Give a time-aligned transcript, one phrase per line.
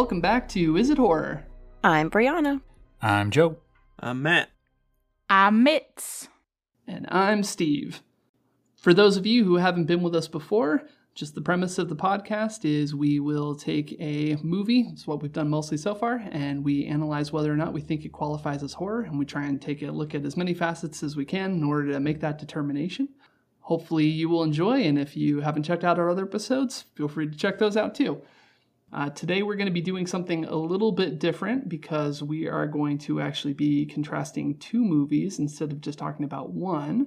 [0.00, 1.44] Welcome back to Is It Horror?
[1.84, 2.62] I'm Brianna.
[3.02, 3.58] I'm Joe.
[3.98, 4.48] I'm Matt.
[5.28, 6.28] I'm Mitz.
[6.88, 8.02] And I'm Steve.
[8.78, 11.96] For those of you who haven't been with us before, just the premise of the
[11.96, 16.64] podcast is we will take a movie, it's what we've done mostly so far, and
[16.64, 19.60] we analyze whether or not we think it qualifies as horror, and we try and
[19.60, 22.38] take a look at as many facets as we can in order to make that
[22.38, 23.06] determination.
[23.60, 27.28] Hopefully, you will enjoy, and if you haven't checked out our other episodes, feel free
[27.28, 28.22] to check those out too.
[28.92, 32.66] Uh, today, we're going to be doing something a little bit different because we are
[32.66, 37.06] going to actually be contrasting two movies instead of just talking about one.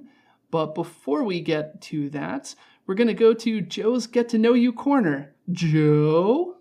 [0.50, 2.54] But before we get to that,
[2.86, 5.34] we're going to go to Joe's Get to Know You corner.
[5.52, 6.56] Joe?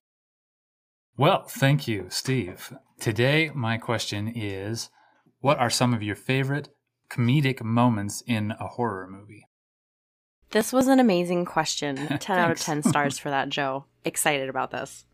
[1.15, 2.73] Well, thank you, Steve.
[2.99, 4.89] Today, my question is
[5.39, 6.67] What are some of your favorite
[7.09, 9.45] comedic moments in a horror movie?
[10.49, 11.95] This was an amazing question.
[12.19, 13.85] 10 out of 10 stars for that, Joe.
[14.03, 15.05] Excited about this.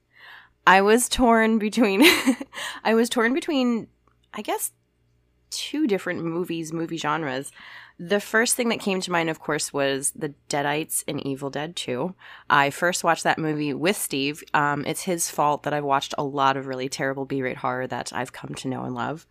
[0.69, 2.03] I was torn between
[2.83, 3.87] I was torn between
[4.35, 4.71] I guess
[5.49, 7.51] two different movies, movie genres.
[7.97, 11.75] The first thing that came to mind, of course, was The Deadites in Evil Dead
[11.75, 12.13] 2.
[12.49, 14.43] I first watched that movie with Steve.
[14.53, 17.87] Um, it's his fault that I've watched a lot of really terrible B rate horror
[17.87, 19.25] that I've come to know and love.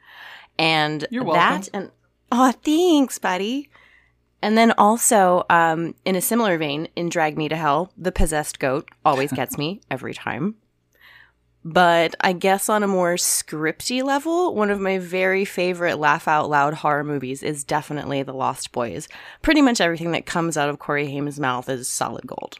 [0.58, 1.92] And that and
[2.32, 3.70] oh, thanks, buddy.
[4.42, 8.58] And then also, um, in a similar vein, in Drag Me to Hell, the possessed
[8.58, 10.56] goat always gets me every time.
[11.70, 16.48] But I guess on a more scripty level, one of my very favorite laugh out
[16.48, 19.06] loud horror movies is definitely The Lost Boys.
[19.42, 22.58] Pretty much everything that comes out of Corey Haim's mouth is solid gold.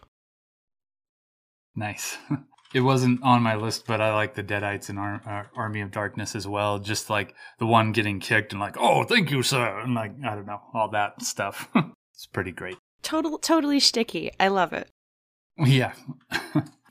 [1.75, 2.19] Nice.
[2.75, 5.91] It wasn't on my list, but I like the Deadites and Ar- Ar- Army of
[5.91, 6.78] Darkness as well.
[6.78, 9.81] Just like the one getting kicked and like, oh, thank you, sir.
[9.81, 11.71] And like, I don't know, all that stuff.
[12.12, 12.77] it's pretty great.
[13.00, 14.32] Total, totally sticky.
[14.38, 14.91] I love it.
[15.65, 15.94] Yeah.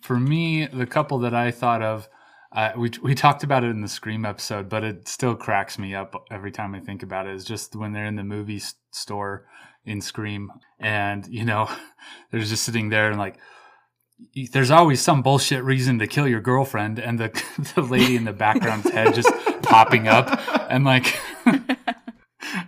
[0.01, 2.09] For me, the couple that I thought of,
[2.57, 5.93] uh, we we talked about it in the Scream episode, but it still cracks me
[5.93, 7.35] up every time I think about it.
[7.35, 8.59] Is just when they're in the movie
[8.89, 9.45] store
[9.85, 11.69] in Scream, and you know,
[12.31, 13.37] they're just sitting there and like,
[14.53, 17.29] there's always some bullshit reason to kill your girlfriend, and the
[17.75, 19.29] the lady in the background's head just
[19.61, 20.27] popping up,
[20.71, 21.15] and like.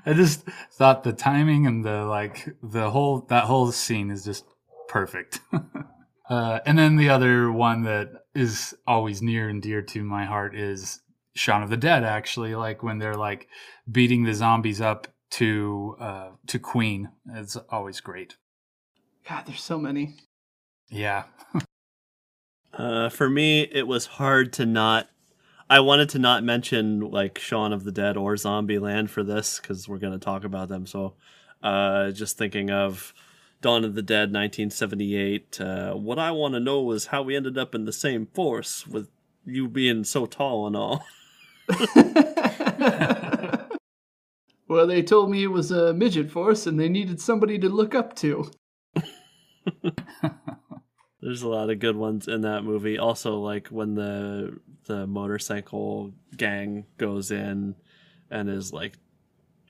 [0.05, 4.45] I just thought the timing and the like the whole that whole scene is just
[4.87, 5.39] perfect.
[6.29, 10.55] Uh, and then the other one that is always near and dear to my heart
[10.55, 11.01] is
[11.35, 12.03] Shaun of the Dead.
[12.03, 13.47] Actually, like when they're like
[13.91, 18.37] beating the zombies up to uh, to Queen, it's always great.
[19.27, 20.15] God, there's so many.
[20.89, 21.25] Yeah,
[22.73, 25.09] Uh, for me, it was hard to not.
[25.69, 29.87] I wanted to not mention like Shaun of the Dead or Zombieland for this because
[29.87, 30.85] we're going to talk about them.
[30.87, 31.15] So,
[31.61, 33.13] uh, just thinking of
[33.61, 35.59] Dawn of the Dead, 1978.
[35.59, 38.87] Uh, what I want to know is how we ended up in the same force
[38.87, 39.09] with
[39.45, 41.05] you being so tall and all.
[44.67, 47.93] well, they told me it was a midget force and they needed somebody to look
[47.93, 48.49] up to.
[51.21, 52.97] There's a lot of good ones in that movie.
[52.97, 57.75] Also, like when the the motorcycle gang goes in
[58.31, 58.97] and is like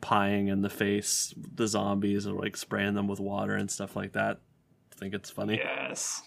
[0.02, 4.14] pieing in the face the zombies or like spraying them with water and stuff like
[4.14, 4.40] that.
[4.94, 5.58] I think it's funny.
[5.58, 6.24] Yes.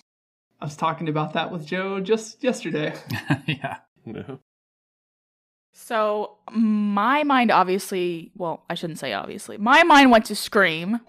[0.60, 2.94] I was talking about that with Joe just yesterday.
[3.46, 3.78] yeah.
[4.04, 4.36] Yeah.
[5.72, 9.56] So my mind obviously, well, I shouldn't say obviously.
[9.56, 11.00] My mind went to Scream,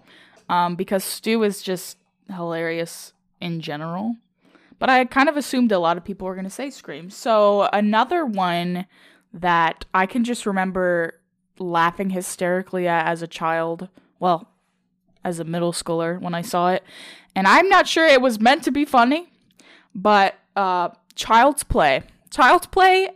[0.50, 1.98] um, because Stu is just
[2.34, 4.16] hilarious in general.
[4.80, 7.10] But I kind of assumed a lot of people were gonna say Scream.
[7.10, 8.86] So another one
[9.34, 11.20] that I can just remember
[11.60, 13.90] laughing hysterically at as a child.
[14.20, 14.50] Well,
[15.24, 16.84] as a middle schooler when I saw it,
[17.36, 19.32] and I'm not sure it was meant to be funny,
[19.96, 22.04] but uh, Child's Play.
[22.30, 23.10] Child's Play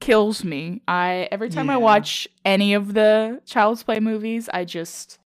[0.00, 0.82] kills me.
[0.88, 5.18] I every time I watch any of the Child's Play movies, I just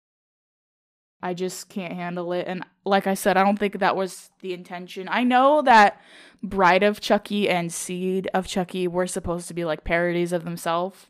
[1.22, 2.46] I just can't handle it.
[2.48, 5.08] And like I said, I don't think that was the intention.
[5.10, 6.00] I know that
[6.42, 11.06] Bride of Chucky and Seed of Chucky were supposed to be like parodies of themselves.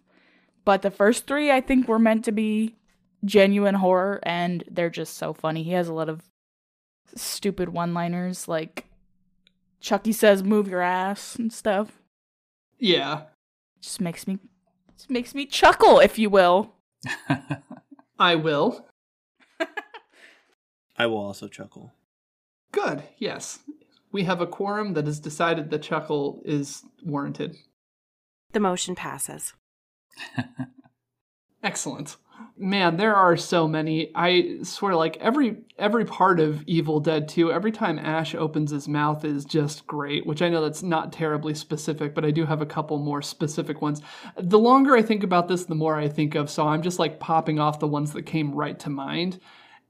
[0.64, 2.76] But the first three I think were meant to be
[3.24, 5.62] genuine horror and they're just so funny.
[5.62, 6.22] He has a lot of
[7.14, 8.86] stupid one-liners like
[9.80, 11.98] Chucky says move your ass and stuff.
[12.78, 13.22] Yeah,
[13.80, 14.38] Just makes me
[14.96, 16.74] just makes me chuckle, if you will.
[18.18, 18.86] I will.
[20.96, 21.92] I will also chuckle.
[22.72, 23.60] Good, yes.
[24.12, 27.56] We have a quorum that has decided the chuckle is warranted.
[28.52, 29.54] The motion passes.
[31.62, 32.16] Excellent.
[32.56, 34.10] Man, there are so many.
[34.14, 38.88] I swear, like every every part of Evil Dead 2, every time Ash opens his
[38.88, 42.60] mouth is just great, which I know that's not terribly specific, but I do have
[42.60, 44.02] a couple more specific ones.
[44.36, 47.20] The longer I think about this, the more I think of, so I'm just like
[47.20, 49.38] popping off the ones that came right to mind.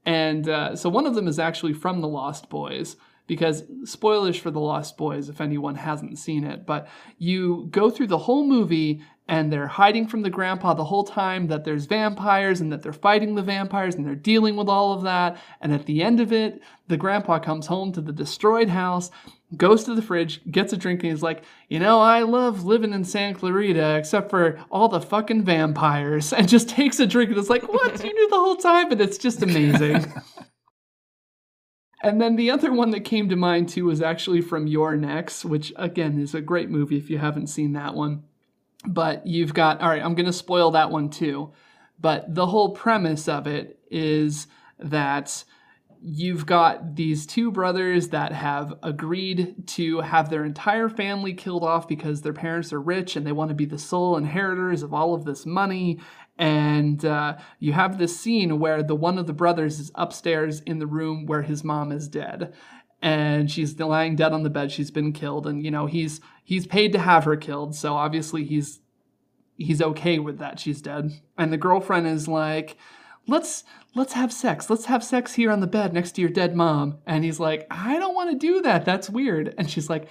[0.05, 4.51] And uh, so one of them is actually from The Lost Boys because spoilers for
[4.51, 6.87] The Lost Boys if anyone hasn't seen it, but
[7.17, 11.47] you go through the whole movie and they're hiding from the grandpa the whole time
[11.47, 15.03] that there's vampires and that they're fighting the vampires and they're dealing with all of
[15.03, 15.37] that.
[15.61, 19.11] And at the end of it, the grandpa comes home to the destroyed house,
[19.55, 22.91] goes to the fridge, gets a drink, and he's like, You know, I love living
[22.91, 26.33] in Santa Carla except for all the fucking vampires.
[26.43, 28.03] And just takes a drink and it's like, What?
[28.03, 28.91] You knew the whole time?
[28.91, 30.11] And it's just amazing.
[32.05, 35.45] And then the other one that came to mind too was actually from You're Next,
[35.45, 38.23] which again is a great movie if you haven't seen that one.
[38.85, 41.53] But you've got, all right, I'm going to spoil that one too.
[41.99, 44.47] But the whole premise of it is
[44.79, 45.43] that
[46.05, 51.87] you've got these two brothers that have agreed to have their entire family killed off
[51.87, 55.13] because their parents are rich and they want to be the sole inheritors of all
[55.13, 55.97] of this money.
[56.37, 60.79] And uh, you have this scene where the one of the brothers is upstairs in
[60.79, 62.53] the room where his mom is dead
[63.03, 64.71] and she's lying dead on the bed.
[64.71, 65.45] She's been killed.
[65.45, 67.75] And you know he's he's paid to have her killed.
[67.75, 68.79] So obviously he's
[69.57, 70.59] he's okay with that.
[70.59, 71.11] She's dead.
[71.37, 72.77] And the girlfriend is like
[73.27, 74.69] let's let's have sex.
[74.69, 76.99] Let's have sex here on the bed next to your dead mom.
[77.05, 78.85] And he's like i don't want to do that.
[78.85, 79.53] That's weird.
[79.57, 80.07] And she's like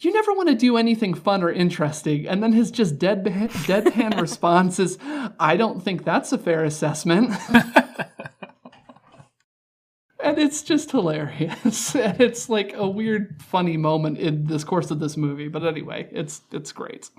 [0.00, 2.26] you never want to do anything fun or interesting.
[2.26, 4.96] And then his just dead deadpan response is
[5.38, 7.34] i don't think that's a fair assessment
[10.24, 11.94] and it's just hilarious.
[12.04, 15.48] And it's like a weird, funny moment in this course of this movie.
[15.48, 17.10] But anyway, it's it's great.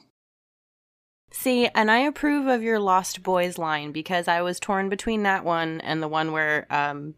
[1.31, 5.43] See, and I approve of your Lost Boys line because I was torn between that
[5.43, 7.15] one and the one where um,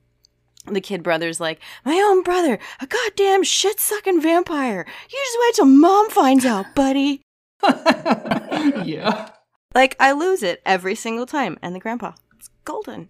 [0.66, 4.86] the kid brother's like, My own brother, a goddamn shit sucking vampire.
[5.10, 7.22] You just wait till mom finds out, buddy.
[7.63, 9.30] yeah.
[9.75, 11.57] Like, I lose it every single time.
[11.62, 13.10] And the grandpa, it's golden.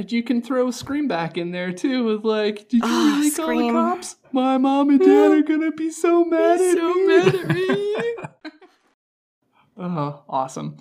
[0.00, 3.18] And you can throw a Scream back in there too with like, did you Oh,
[3.18, 4.16] really call the cops?
[4.32, 7.06] My mom and dad are gonna be so mad at so me.
[7.06, 7.96] mad at me.
[9.76, 10.78] oh, awesome.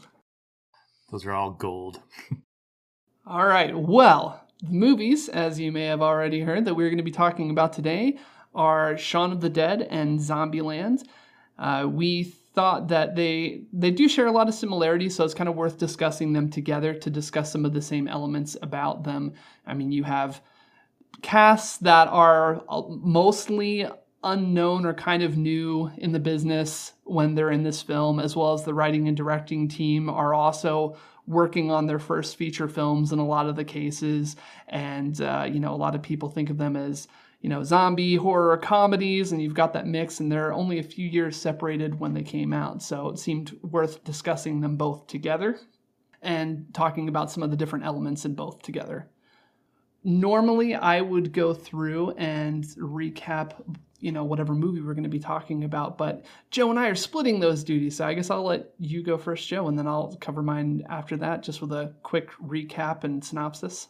[1.12, 2.01] Those are all gold.
[3.27, 3.77] All right.
[3.77, 7.50] Well, the movies, as you may have already heard, that we're going to be talking
[7.51, 8.18] about today
[8.56, 11.04] are Shaun of the Dead and Zombieland.
[11.57, 15.50] Uh, we thought that they they do share a lot of similarities, so it's kind
[15.50, 19.31] of worth discussing them together to discuss some of the same elements about them.
[19.65, 20.41] I mean, you have
[21.21, 22.81] casts that are uh,
[23.21, 23.88] mostly
[24.23, 28.51] unknown or kind of new in the business when they're in this film, as well
[28.53, 30.97] as the writing and directing team are also
[31.27, 34.35] working on their first feature films in a lot of the cases.
[34.67, 37.07] And, uh, you know, a lot of people think of them as,
[37.41, 41.07] you know, zombie horror comedies, and you've got that mix, and they're only a few
[41.07, 42.81] years separated when they came out.
[42.83, 45.59] So it seemed worth discussing them both together
[46.21, 49.09] and talking about some of the different elements in both together
[50.04, 53.54] normally I would go through and recap,
[53.99, 55.97] you know, whatever movie we're going to be talking about.
[55.97, 57.97] But Joe and I are splitting those duties.
[57.97, 61.18] So I guess I'll let you go first, Joe, and then I'll cover mine after
[61.18, 63.87] that, just with a quick recap and synopsis.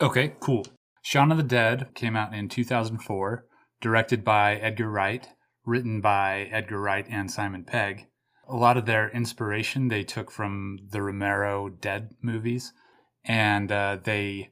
[0.00, 0.64] Okay, cool.
[1.02, 3.46] Shaun of the Dead came out in 2004,
[3.80, 5.28] directed by Edgar Wright,
[5.64, 8.06] written by Edgar Wright and Simon Pegg.
[8.48, 12.72] A lot of their inspiration they took from the Romero Dead movies,
[13.24, 14.50] and uh, they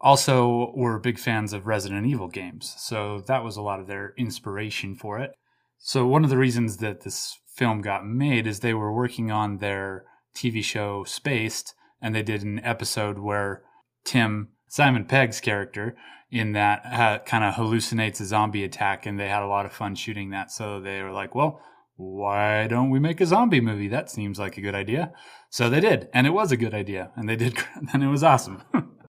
[0.00, 2.74] also were big fans of Resident Evil games.
[2.78, 5.32] So that was a lot of their inspiration for it.
[5.78, 9.58] So one of the reasons that this film got made is they were working on
[9.58, 13.62] their TV show Spaced, and they did an episode where
[14.04, 15.94] Tim Simon Pegg's character
[16.32, 19.72] in that uh, kind of hallucinates a zombie attack, and they had a lot of
[19.72, 20.50] fun shooting that.
[20.50, 21.60] So they were like, well,
[21.94, 23.86] why don't we make a zombie movie?
[23.86, 25.12] That seems like a good idea.
[25.48, 27.56] So they did, and it was a good idea, and they did,
[27.92, 28.62] and it was awesome.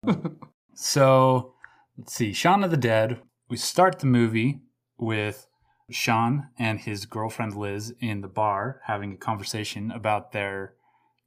[0.75, 1.54] so
[1.97, 3.21] let's see, Shaun of the Dead.
[3.49, 4.62] We start the movie
[4.99, 5.47] with
[5.92, 10.75] Shaun and his girlfriend Liz in the bar having a conversation about their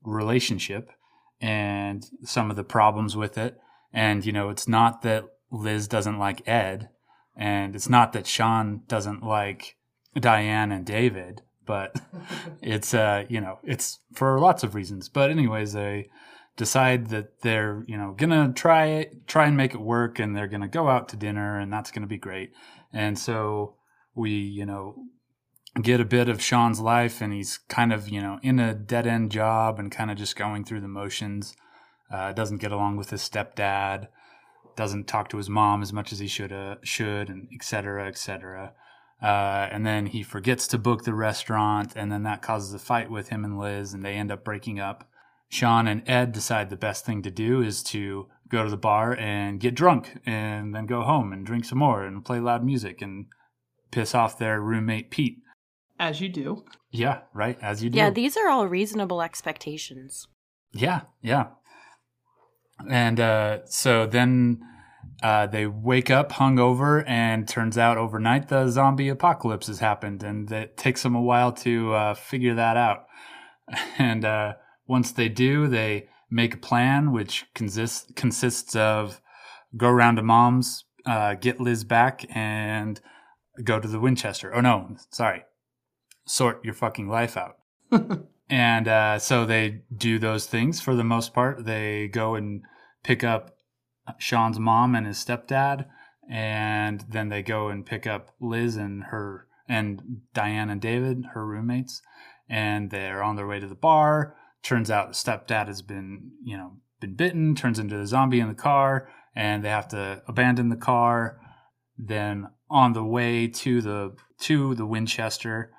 [0.04, 0.92] relationship
[1.39, 3.62] and some of the problems with it.
[3.96, 6.90] And, you know, it's not that Liz doesn't like Ed,
[7.34, 9.78] and it's not that Shaun doesn't like
[10.20, 11.96] Diane and David, but
[12.62, 15.08] it's, uh, you know, it's for lots of reasons.
[15.08, 16.10] But, anyways, they
[16.58, 20.68] decide that they're, you know, gonna try try and make it work, and they're gonna
[20.68, 22.52] go out to dinner, and that's gonna be great.
[22.92, 23.75] And so
[24.14, 24.96] we, you know,
[25.82, 29.08] get a bit of Shaun's life, and he's kind of, you know, in a dead
[29.08, 31.56] end job and kind of just going through the motions.
[32.12, 34.08] Uh, doesn't get along with his stepdad,
[34.76, 38.08] doesn't talk to his mom as much as he should uh, should, and et cetera,
[38.08, 38.74] et cetera.
[39.22, 43.10] Uh, and then he forgets to book the restaurant, and then that causes a fight
[43.10, 45.10] with him and Liz, and they end up breaking up.
[45.50, 49.16] Shaun and Ed decide the best thing to do is to go to the bar
[49.16, 53.02] and get drunk, and then go home and drink some more and play loud music
[53.02, 53.26] and
[53.92, 55.38] piss off their roommate Pete.
[55.98, 56.66] As you do.
[56.92, 57.58] Yeah, right.
[57.62, 57.98] As you do.
[57.98, 60.28] Yeah, these are all reasonable expectations.
[60.74, 61.48] Yeah, yeah.
[62.89, 64.62] And uh, so then
[65.24, 70.51] uh, they wake up hungover, and turns out overnight the zombie apocalypse has happened, and
[70.51, 73.05] it takes them a while to uh, figure that out.
[73.98, 74.53] And uh,
[74.86, 79.22] once they do, they make a plan, which consists consists of
[79.75, 83.01] go around to mom's, uh, get Liz back, and
[83.63, 84.53] go to the Winchester.
[84.53, 85.46] Oh no, sorry,
[86.27, 87.58] sort your fucking life out.
[88.50, 91.66] and uh, so they do those things for the most part.
[91.66, 92.62] They go and
[93.04, 93.58] pick up
[94.18, 95.86] Shaun's mom and his stepdad,
[96.30, 101.46] and then they go and pick up Liz and her and Diane and David, her
[101.46, 102.02] roommates,
[102.48, 104.36] and they're on their way to the bar.
[104.62, 108.48] Turns out the stepdad has been, you know, been bitten, turns into a zombie in
[108.48, 111.40] the car, and they have to abandon the car.
[111.98, 115.72] Then on the way to the to the Winchester,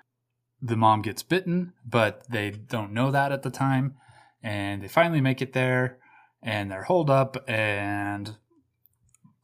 [0.60, 3.94] the mom gets bitten, but they don't know that at the time.
[4.42, 5.98] And they finally make it there
[6.42, 8.36] and they're holed up and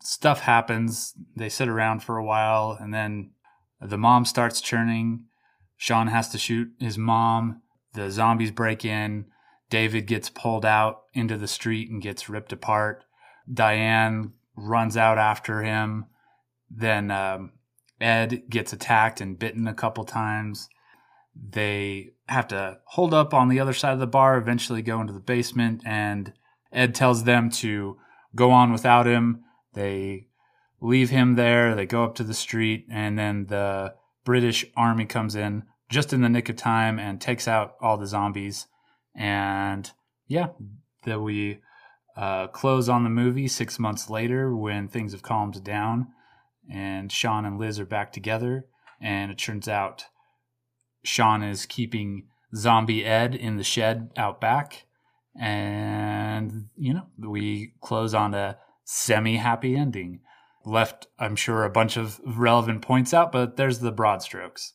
[0.01, 1.15] stuff happens.
[1.37, 3.33] They sit around for a while and then
[3.81, 5.25] the mom starts churning.
[5.77, 7.63] Shaun has to shoot his mom.
[7.95, 9.27] The zombies break in.
[9.69, 13.05] David gets pulled out into the street and gets ripped apart.
[13.53, 16.07] Diane runs out after him.
[16.71, 17.53] Then um,
[18.01, 20.69] Ed gets attacked and bitten a couple times.
[21.35, 25.13] They have to hold up on the other side of the bar, eventually go into
[25.13, 26.33] the basement, and
[26.73, 27.99] Ed tells them to
[28.35, 29.45] go on without him.
[29.75, 30.29] They
[30.81, 31.75] leave him there.
[31.75, 36.23] They go up to the street, and then the British army comes in just in
[36.23, 38.67] the nick of time and takes out all the zombies.
[39.15, 39.91] And
[40.27, 40.49] yeah,
[41.05, 41.61] that we
[42.17, 46.09] uh, close on the movie six months later when things have calmed down,
[46.71, 48.67] and Shaun and Liz are back together.
[49.01, 50.05] And it turns out
[51.05, 54.87] Shaun is keeping zombie Ed in the shed out back.
[55.39, 60.21] And, you know, we close on a semi happy ending.
[60.65, 64.75] Left, I'm sure, a bunch of relevant points out, but there's the broad strokes.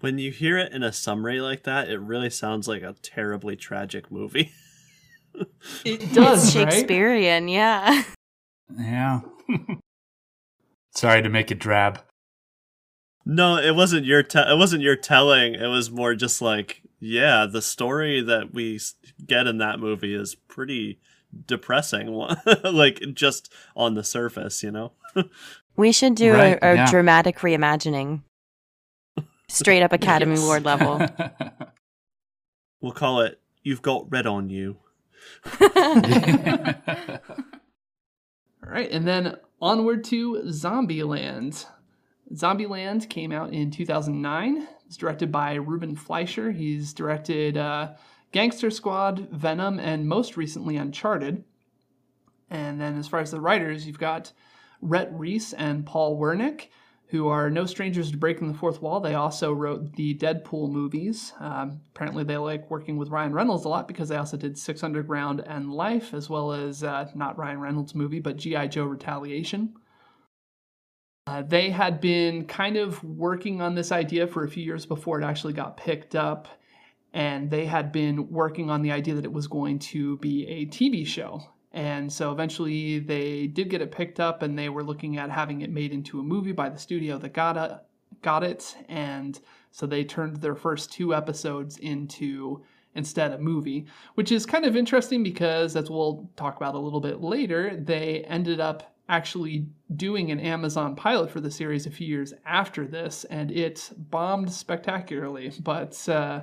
[0.00, 3.56] When you hear it in a summary like that, it really sounds like a terribly
[3.56, 4.52] tragic movie.
[5.84, 6.72] It does, it's right?
[6.72, 8.02] Shakespearean, yeah.
[8.78, 9.20] Yeah.
[10.94, 12.00] Sorry to make it drab.
[13.24, 15.54] No, it wasn't your te- it wasn't your telling.
[15.54, 18.80] It was more just like, yeah, the story that we
[19.26, 20.98] get in that movie is pretty
[21.46, 22.08] depressing.
[22.64, 24.92] like just on the surface, you know.
[25.76, 26.90] We should do Right, a, a yeah.
[26.90, 28.22] dramatic reimagining.
[29.48, 30.42] Straight up Academy Yes.
[30.44, 31.06] Award level.
[32.82, 34.78] We'll call it "You've Got Red on You."
[35.60, 35.70] All
[38.62, 41.66] right, and then onward to Zombieland.
[42.34, 44.68] Zombieland came out in 2009.
[44.86, 46.50] It's directed by Ruben Fleischer.
[46.52, 47.92] He's directed uh,
[48.32, 51.44] Gangster Squad, Venom, and most recently Uncharted.
[52.48, 54.32] And then as far as the writers, you've got
[54.80, 56.68] Rhett Reese and Paul Wernick,
[57.06, 59.00] who are no strangers to breaking the fourth wall.
[59.00, 61.32] They also wrote the Deadpool movies.
[61.40, 64.84] Um, apparently, they like working with Ryan Reynolds a lot because they also did Six
[64.84, 68.68] Underground and Life, as well as uh, not Ryan Reynolds' movie, but G.I.
[68.68, 69.74] Joe Retaliation.
[71.30, 75.20] Uh, they had been kind of working on this idea for a few years before
[75.20, 76.48] it actually got picked up,
[77.12, 80.66] and they had been working on the idea that it was going to be a
[80.66, 81.40] TV show.
[81.70, 85.60] And so eventually they did get it picked up, and they were looking at having
[85.60, 87.84] it made into a movie by the studio that got.
[88.22, 89.38] Got it, and
[89.70, 92.60] so they turned their first two episodes into
[92.96, 97.00] instead a movie, which is kind of interesting because, as we'll talk about a little
[97.00, 102.06] bit later, they ended up actually doing an Amazon pilot for the series a few
[102.06, 105.52] years after this, and it bombed spectacularly.
[105.60, 106.42] But uh,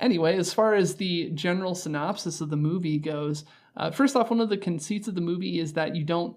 [0.00, 3.44] anyway, as far as the general synopsis of the movie goes,
[3.76, 6.36] uh, first off, one of the conceits of the movie is that you don't,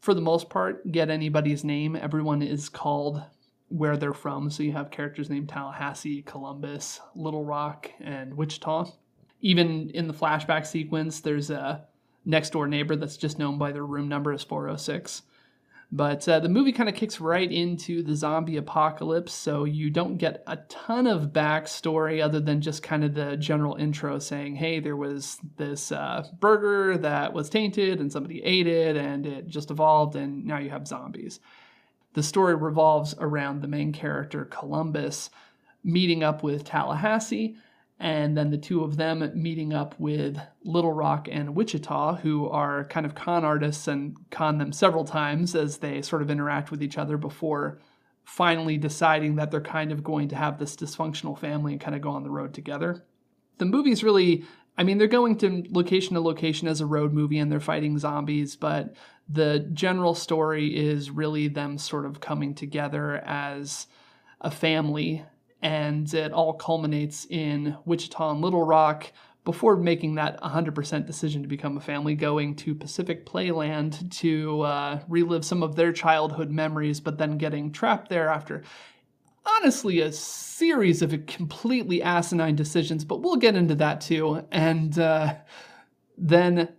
[0.00, 1.94] for the most part, get anybody's name.
[1.94, 3.22] Everyone is called
[3.68, 4.50] where they're from.
[4.50, 8.86] So you have characters named Tallahassee, Columbus, Little Rock, and Wichita.
[9.42, 11.86] Even in the flashback sequence, there's a
[12.24, 15.22] next door neighbor that's just known by their room number as 406.
[15.94, 20.16] But uh, the movie kind of kicks right into the zombie apocalypse, so you don't
[20.16, 24.80] get a ton of backstory other than just kind of the general intro saying, hey,
[24.80, 29.70] there was this uh, burger that was tainted and somebody ate it and it just
[29.70, 31.40] evolved and now you have zombies.
[32.14, 35.28] The story revolves around the main character, Columbus,
[35.84, 37.56] meeting up with Tallahassee
[38.02, 42.84] and then the two of them meeting up with Little Rock and Wichita, who are
[42.86, 46.82] kind of con artists and con them several times as they sort of interact with
[46.82, 47.80] each other before
[48.24, 52.02] finally deciding that they're kind of going to have this dysfunctional family and kind of
[52.02, 53.04] go on the road together.
[53.58, 54.44] The movie's really,
[54.76, 57.98] I mean, they're going to location to location as a road movie and they're fighting
[57.98, 58.96] zombies, but
[59.28, 63.86] the general story is really them sort of coming together as
[64.40, 65.24] a family
[65.62, 69.12] and it all culminates in Wichita and Little Rock
[69.44, 75.00] before making that 100% decision to become a family, going to Pacific Playland to uh,
[75.08, 78.62] relive some of their childhood memories, but then getting trapped there after
[79.44, 84.46] honestly a series of completely asinine decisions, but we'll get into that too.
[84.50, 85.34] And uh,
[86.16, 86.72] then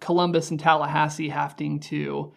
[0.00, 2.32] Columbus and Tallahassee having to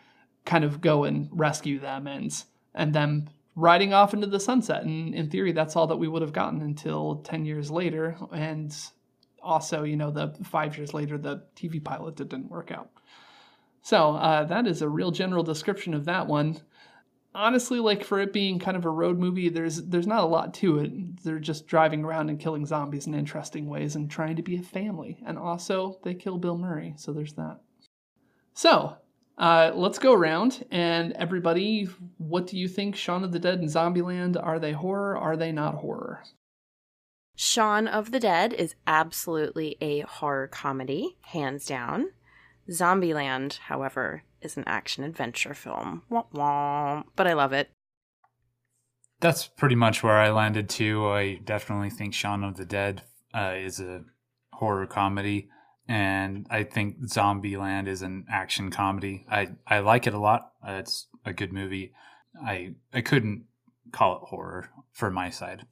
[0.46, 2.32] kind of go and rescue them and
[2.75, 4.84] and them riding off into the sunset.
[4.84, 8.18] And in theory, that's all that we would have gotten until 10 years later.
[8.34, 8.76] And
[9.42, 12.90] also, you know, the five years later, the TV pilot that didn't work out.
[13.82, 16.60] So uh, that is a real general description of that one.
[17.36, 20.54] Honestly, like for it being kind of a road movie, there's there's not a lot
[20.56, 21.24] to it.
[21.24, 24.64] They're just driving around and killing zombies in interesting ways and trying to be a
[24.64, 25.22] family.
[25.26, 27.60] And also, they kill Bill Murray, so there's that.
[28.54, 28.96] So
[29.38, 31.88] uh, let's go around and everybody,
[32.18, 32.96] what do you think?
[32.96, 35.18] Shaun of the Dead and Zombieland, are they horror?
[35.18, 36.24] Are they not horror?
[37.36, 42.12] Shaun of the Dead is absolutely a horror comedy, hands down.
[42.70, 46.03] Zombieland, however, is an action adventure film.
[46.10, 47.70] Wah, wah, but I love it.
[49.20, 51.07] That's pretty much where I landed too.
[51.07, 53.01] I definitely think Shaun of the Dead
[53.33, 54.03] uh, is a
[54.53, 55.50] horror comedy
[55.88, 59.26] and I think Zombieland is an action comedy.
[59.30, 60.52] I I like it a lot.
[60.66, 61.94] Uh, it's a good movie.
[62.44, 63.46] I I couldn't
[63.92, 65.66] call it horror for my side.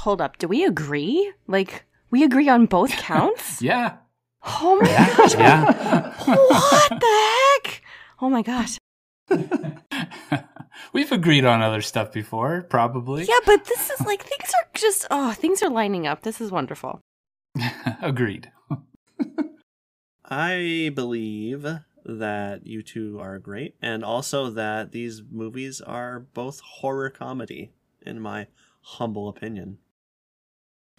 [0.00, 1.32] Hold up, do we agree?
[1.46, 3.62] Like we agree on both counts?
[3.62, 3.96] yeah.
[4.46, 5.16] Oh my yeah.
[5.16, 5.34] gosh.
[5.34, 6.14] Yeah.
[6.24, 7.82] what the heck?
[8.20, 8.78] Oh my gosh.
[10.92, 13.24] We've agreed on other stuff before, probably.
[13.24, 16.22] Yeah, but this is like things are just oh, things are lining up.
[16.22, 17.00] This is wonderful.
[18.02, 18.50] Agreed.
[20.24, 21.66] I believe
[22.04, 28.20] that you two are great, and also that these movies are both horror comedy, in
[28.20, 28.46] my
[28.80, 29.78] humble opinion.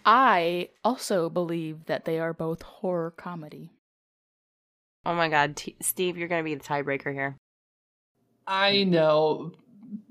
[0.04, 3.72] I also believe that they are both horror comedy.
[5.04, 7.36] Oh my god, T- Steve, you're going to be the tiebreaker here.
[8.46, 9.52] I know,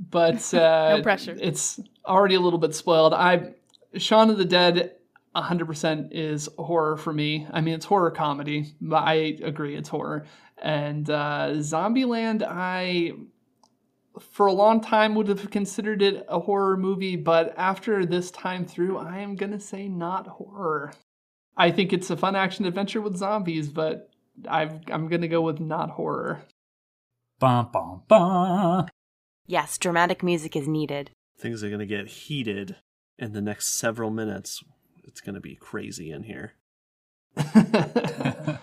[0.09, 1.37] but uh, No pressure.
[1.39, 3.13] It's already a little bit spoiled.
[3.13, 3.53] I
[3.97, 4.95] Shaun of the Dead
[5.35, 7.47] 100% is horror for me.
[7.51, 10.25] I mean, it's horror comedy, but I agree it's horror.
[10.57, 13.13] And uh, Zombieland, I
[14.31, 18.65] for a long time would have considered it a horror movie, but after this time
[18.65, 20.93] through, I am gonna say not horror.
[21.57, 24.09] I think it's a fun action adventure with zombies, but
[24.47, 26.43] I've, I'm gonna go with not horror.
[27.39, 28.87] Bum, bum, bum.
[29.47, 31.11] Yes, dramatic music is needed.
[31.37, 32.77] Things are going to get heated
[33.19, 34.63] in the next several minutes.
[35.15, 36.55] It's going to be crazy in here.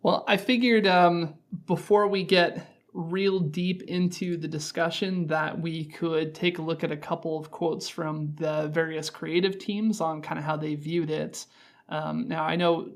[0.00, 1.34] well, I figured um,
[1.66, 6.92] before we get real deep into the discussion that we could take a look at
[6.92, 11.10] a couple of quotes from the various creative teams on kind of how they viewed
[11.10, 11.46] it.
[11.88, 12.92] Um, now, I know,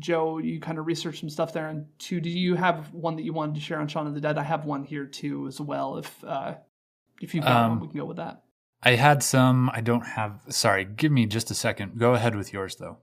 [0.00, 1.68] Joe, you kind of researched some stuff there.
[1.68, 4.20] And two, do you have one that you wanted to share on Shaun of the
[4.20, 4.38] Dead?
[4.38, 5.98] I have one here too as well.
[5.98, 6.56] If uh,
[7.20, 8.42] if you've got Um, one, we can go with that.
[8.82, 9.70] I had some.
[9.72, 10.40] I don't have.
[10.48, 11.98] Sorry, give me just a second.
[11.98, 12.98] Go ahead with yours, though.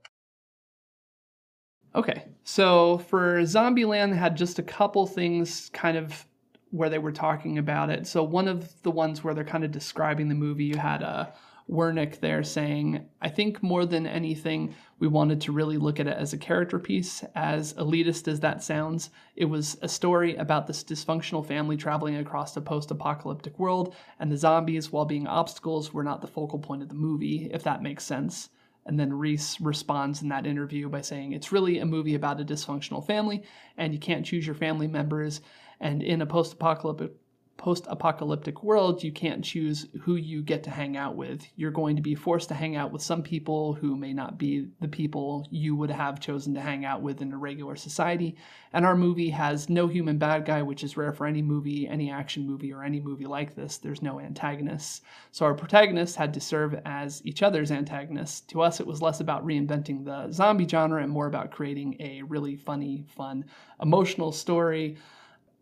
[1.95, 6.25] Okay, so for Zombieland, had just a couple things kind of
[6.71, 8.05] where they were talking about it.
[8.05, 11.33] So one of the ones where they're kind of describing the movie, you had a
[11.69, 16.17] Wernick there saying, I think more than anything, we wanted to really look at it
[16.17, 17.23] as a character piece.
[17.33, 22.55] As elitist as that sounds, it was a story about this dysfunctional family traveling across
[22.57, 26.81] a post apocalyptic world, and the zombies, while being obstacles, were not the focal point
[26.81, 28.49] of the movie, if that makes sense.
[28.85, 32.45] And then Reese responds in that interview by saying, It's really a movie about a
[32.45, 33.43] dysfunctional family,
[33.77, 35.41] and you can't choose your family members.
[35.79, 37.11] And in a post apocalyptic
[37.59, 41.45] post apocalyptic world, you can't choose who you get to hang out with.
[41.57, 44.69] You're going to be forced to hang out with some people who may not be
[44.79, 48.37] the people you would have chosen to hang out with in a regular society.
[48.71, 52.09] And our movie has no human bad guy, which is rare for any movie, any
[52.09, 53.77] action movie, or any movie like this.
[53.77, 55.01] There's no antagonists.
[55.33, 58.39] So our protagonists had to serve as each other's antagonists.
[58.51, 62.21] To us, it was less about reinventing the zombie genre and more about creating a
[62.21, 63.43] really funny, fun,
[63.81, 64.97] emotional story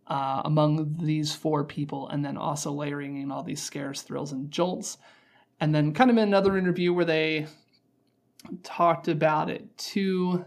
[0.08, 4.52] uh, among these four people, and then also layering in all these scares, thrills, and
[4.52, 4.98] jolts.
[5.60, 7.48] And then, kind of in another interview where they
[8.64, 10.46] talked about it too,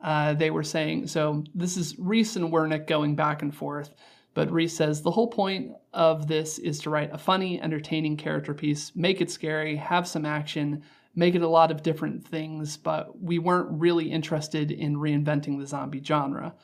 [0.00, 3.94] uh, they were saying so this is Reese and Wernick going back and forth.
[4.34, 8.52] But Reese says the whole point of this is to write a funny, entertaining character
[8.52, 10.82] piece, make it scary, have some action,
[11.14, 15.66] make it a lot of different things, but we weren't really interested in reinventing the
[15.66, 16.54] zombie genre.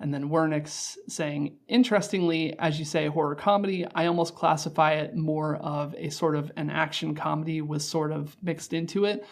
[0.00, 5.56] And then Wernick's saying, interestingly, as you say, horror comedy, I almost classify it more
[5.56, 9.26] of a sort of an action comedy with sort of mixed into it.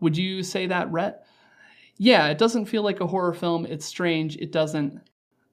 [0.00, 1.24] Would you say that, Rhett?
[1.98, 3.64] Yeah, it doesn't feel like a horror film.
[3.64, 4.36] It's strange.
[4.36, 5.00] It doesn't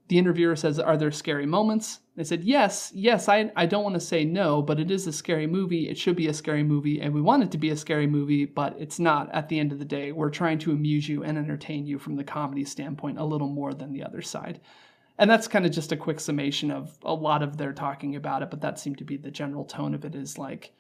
[0.08, 2.00] the interviewer says, Are there scary moments?
[2.16, 5.14] They said, Yes, yes, I, I don't want to say no, but it is a
[5.14, 5.90] scary movie.
[5.90, 8.46] It should be a scary movie, and we want it to be a scary movie,
[8.46, 10.12] but it's not at the end of the day.
[10.12, 13.74] We're trying to amuse you and entertain you from the comedy standpoint a little more
[13.74, 14.62] than the other side.
[15.18, 18.44] And that's kind of just a quick summation of a lot of their talking about
[18.44, 20.74] it, but that seemed to be the general tone of it is like,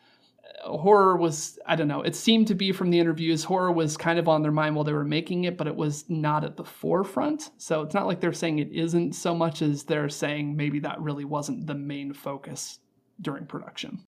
[0.63, 4.17] horror was i don't know it seemed to be from the interviews horror was kind
[4.17, 6.63] of on their mind while they were making it but it was not at the
[6.63, 7.51] forefront.
[7.57, 10.99] So it's not like they're saying it isn't so much as they're saying maybe that
[10.99, 12.79] really wasn't the main focus
[13.21, 14.03] during production.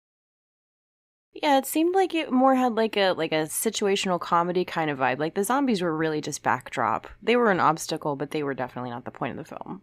[1.34, 4.98] Yeah it seemed like it more had like a like a situational comedy kind of
[4.98, 5.18] vibe.
[5.18, 7.08] Like the zombies were really just backdrop.
[7.22, 9.82] They were an obstacle but they were definitely not the point of the film.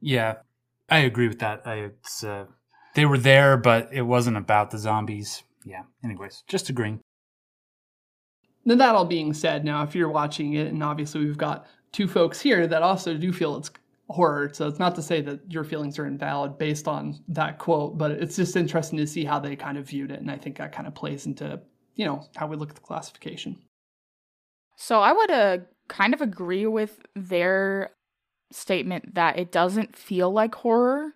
[0.00, 0.36] Yeah
[0.88, 1.62] i agree with that.
[1.66, 2.46] I, it's uh
[2.94, 5.42] they were there, but it wasn't about the zombies.
[5.64, 5.82] Yeah.
[6.02, 7.00] Anyways, just agreeing.
[8.64, 12.08] Now, that all being said, now if you're watching it, and obviously we've got two
[12.08, 13.70] folks here that also do feel it's
[14.08, 17.98] horror, so it's not to say that your feelings are invalid based on that quote,
[17.98, 20.56] but it's just interesting to see how they kind of viewed it, and I think
[20.58, 21.60] that kind of plays into
[21.94, 23.56] you know how we look at the classification.
[24.76, 27.92] So I would uh, kind of agree with their
[28.50, 31.14] statement that it doesn't feel like horror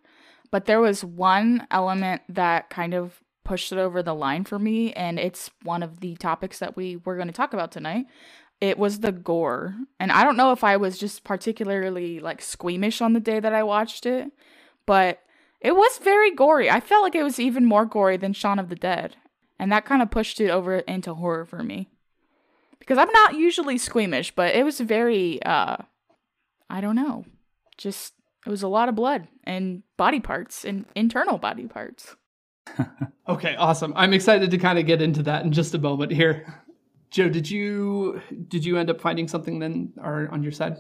[0.50, 4.92] but there was one element that kind of pushed it over the line for me,
[4.92, 8.06] and it's one of the topics that we were going to talk about tonight.
[8.60, 9.74] It was the gore.
[9.98, 13.54] And I don't know if I was just particularly like squeamish on the day that
[13.54, 14.30] I watched it,
[14.84, 15.20] but
[15.60, 16.70] it was very gory.
[16.70, 19.16] I felt like it was even more gory than Shaun of the Dead.
[19.58, 21.88] And that kind of pushed it over into horror for me.
[22.78, 25.78] Because I'm not usually squeamish, but it was very uh
[26.68, 27.24] I don't know.
[27.76, 28.14] Just
[28.46, 32.16] it was a lot of blood and body parts and internal body parts.
[33.28, 33.92] okay, awesome.
[33.96, 36.62] I'm excited to kind of get into that in just a moment here.
[37.10, 40.76] Joe, did you did you end up finding something then or on your side?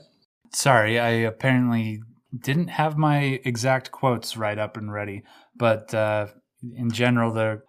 [0.52, 2.02] Sorry, I apparently
[2.38, 5.22] didn't have my exact quotes right up and ready,
[5.56, 6.26] but uh,
[6.76, 7.62] in general, the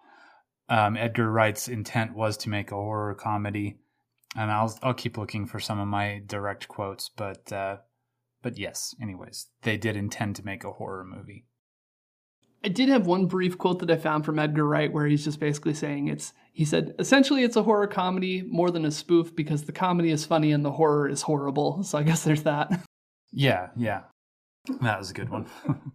[0.68, 3.76] um, Edgar Wright's intent was to make a horror comedy,
[4.36, 7.78] and I'll I'll keep looking for some of my direct quotes, but uh,
[8.42, 11.44] but yes, anyways, they did intend to make a horror movie.
[12.62, 15.40] I did have one brief quote that I found from Edgar Wright where he's just
[15.40, 19.64] basically saying it's he said essentially it's a horror comedy more than a spoof because
[19.64, 21.82] the comedy is funny and the horror is horrible.
[21.90, 22.70] So I guess there's that.
[23.32, 24.02] Yeah, yeah.
[24.82, 25.46] That was a good one.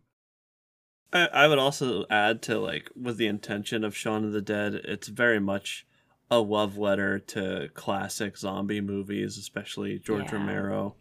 [1.13, 4.73] I, I would also add to like with the intention of Shaun of the Dead,
[4.73, 5.85] it's very much
[6.31, 10.39] a love letter to classic zombie movies, especially George yeah.
[10.39, 10.95] Romero.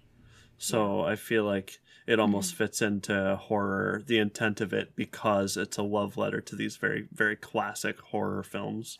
[0.58, 2.64] So I feel like it almost mm-hmm.
[2.64, 7.08] fits into horror, the intent of it, because it's a love letter to these very,
[7.12, 8.98] very classic horror films.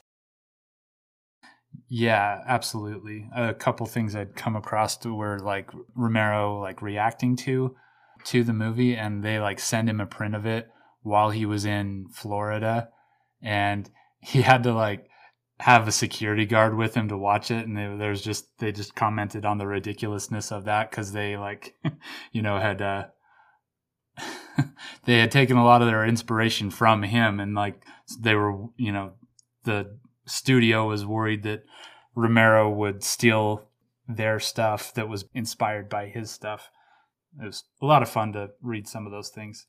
[1.89, 3.29] Yeah, absolutely.
[3.35, 7.75] A couple things I'd come across to were like Romero like reacting to
[8.27, 10.69] to the movie and they like send him a print of it
[11.03, 12.89] while he was in Florida
[13.43, 13.91] and
[14.21, 15.09] he had to like
[15.61, 19.45] have a security guard with him to watch it and there's just they just commented
[19.45, 21.77] on the ridiculousness of that because they like
[22.33, 23.05] you know had uh
[25.05, 27.85] they had taken a lot of their inspiration from him and like
[28.19, 29.13] they were you know
[29.65, 31.63] the studio was worried that
[32.17, 33.69] romero would steal
[34.09, 36.71] their stuff that was inspired by his stuff.
[37.41, 39.67] It was a lot of fun to read some of those things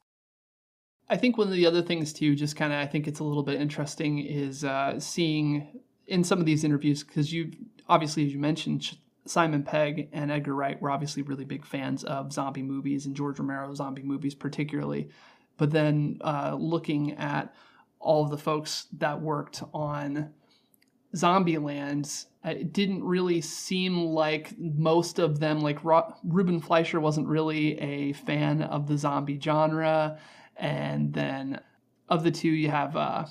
[1.10, 3.24] I think one of the other things too, just kind of, I think it's a
[3.24, 7.52] little bit interesting, is uh, seeing in some of these interviews because you
[7.88, 12.32] obviously, as you mentioned, Simon Pegg and Edgar Wright were obviously really big fans of
[12.32, 15.10] zombie movies and George Romero zombie movies, particularly.
[15.58, 17.54] but then uh, looking at
[18.00, 20.32] all of the folks that worked on
[21.16, 27.80] Zombieland, it didn't really seem like most of them, like Ro- Ruben Fleischer, wasn't really
[27.80, 30.20] a fan of the zombie genre,
[30.56, 31.60] and then
[32.10, 33.26] of the two, you have uh,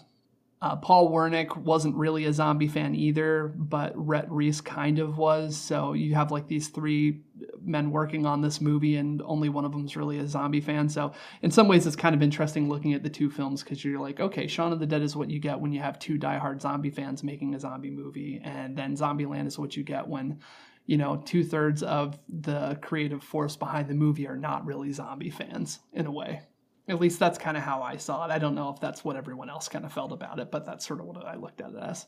[0.64, 5.54] uh, Paul Wernick wasn't really a zombie fan either, but Rhett Reese kind of was.
[5.56, 7.20] So you have like these three
[7.62, 10.88] men working on this movie, and only one of them's really a zombie fan.
[10.88, 14.00] So in some ways, it's kind of interesting looking at the two films because you're
[14.00, 16.62] like, okay, Shaun of the Dead is what you get when you have two diehard
[16.62, 20.40] zombie fans making a zombie movie, and then Zombieland is what you get when
[20.86, 25.28] you know two thirds of the creative force behind the movie are not really zombie
[25.28, 26.40] fans in a way.
[26.88, 28.30] At least that's kind of how I saw it.
[28.30, 30.86] I don't know if that's what everyone else kind of felt about it, but that's
[30.86, 32.06] sort of what I looked at it as.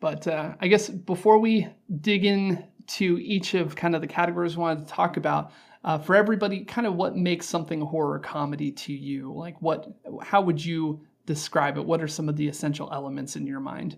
[0.00, 1.68] But uh, I guess before we
[2.00, 5.52] dig into each of kind of the categories we wanted to talk about,
[5.84, 9.32] uh, for everybody, kind of what makes something horror comedy to you?
[9.32, 9.86] Like, what?
[10.20, 11.84] How would you describe it?
[11.84, 13.96] What are some of the essential elements in your mind?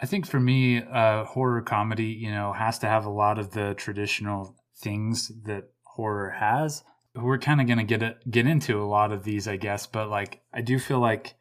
[0.00, 3.50] I think for me, uh, horror comedy, you know, has to have a lot of
[3.50, 6.82] the traditional things that horror has
[7.14, 9.86] we're kind of going to get it, get into a lot of these, I guess,
[9.86, 11.34] but like I do feel like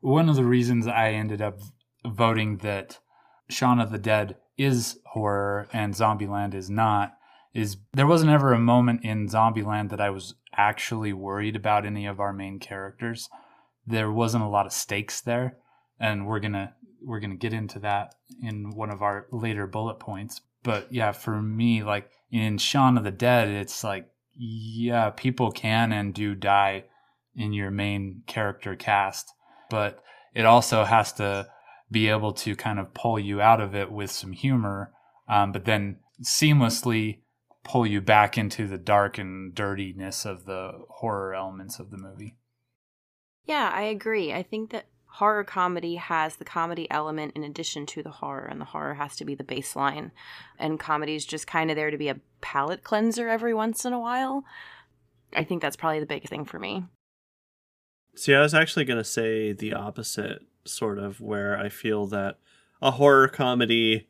[0.00, 1.58] one of the reasons I ended up
[2.06, 2.98] voting that
[3.48, 7.14] Shaun of the Dead is horror and Zombieland is not
[7.54, 12.06] is there wasn't ever a moment in Zombieland that I was actually worried about any
[12.06, 13.28] of our main characters.
[13.86, 15.56] There wasn't a lot of stakes there,
[15.98, 20.40] and we're to we're to get into that in one of our later bullet points.
[20.62, 24.08] But yeah, for me like in Shaun of the Dead, it's like
[24.38, 26.84] yeah, people can and do die
[27.34, 29.32] in your main character cast,
[29.68, 30.02] but
[30.34, 31.48] it also has to
[31.90, 34.92] be able to kind of pull you out of it with some humor,
[35.28, 37.20] um, but then seamlessly
[37.64, 42.36] pull you back into the dark and dirtiness of the horror elements of the movie.
[43.44, 44.32] Yeah, I agree.
[44.32, 44.86] I think that
[45.18, 49.16] horror comedy has the comedy element in addition to the horror, and the horror has
[49.16, 50.12] to be the baseline.
[50.60, 53.92] And comedy is just kind of there to be a palate cleanser every once in
[53.92, 54.44] a while.
[55.34, 56.84] I think that's probably the big thing for me.
[58.14, 62.38] See, I was actually going to say the opposite, sort of, where I feel that
[62.80, 64.06] a horror comedy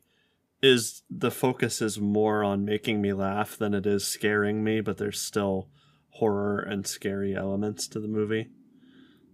[0.61, 4.99] is the focus is more on making me laugh than it is scaring me, but
[4.99, 5.69] there's still
[6.11, 8.49] horror and scary elements to the movie.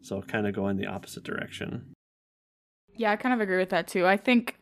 [0.06, 1.94] So kind of go in the opposite direction.
[2.96, 4.06] Yeah, I kind of agree with that too.
[4.06, 4.60] I think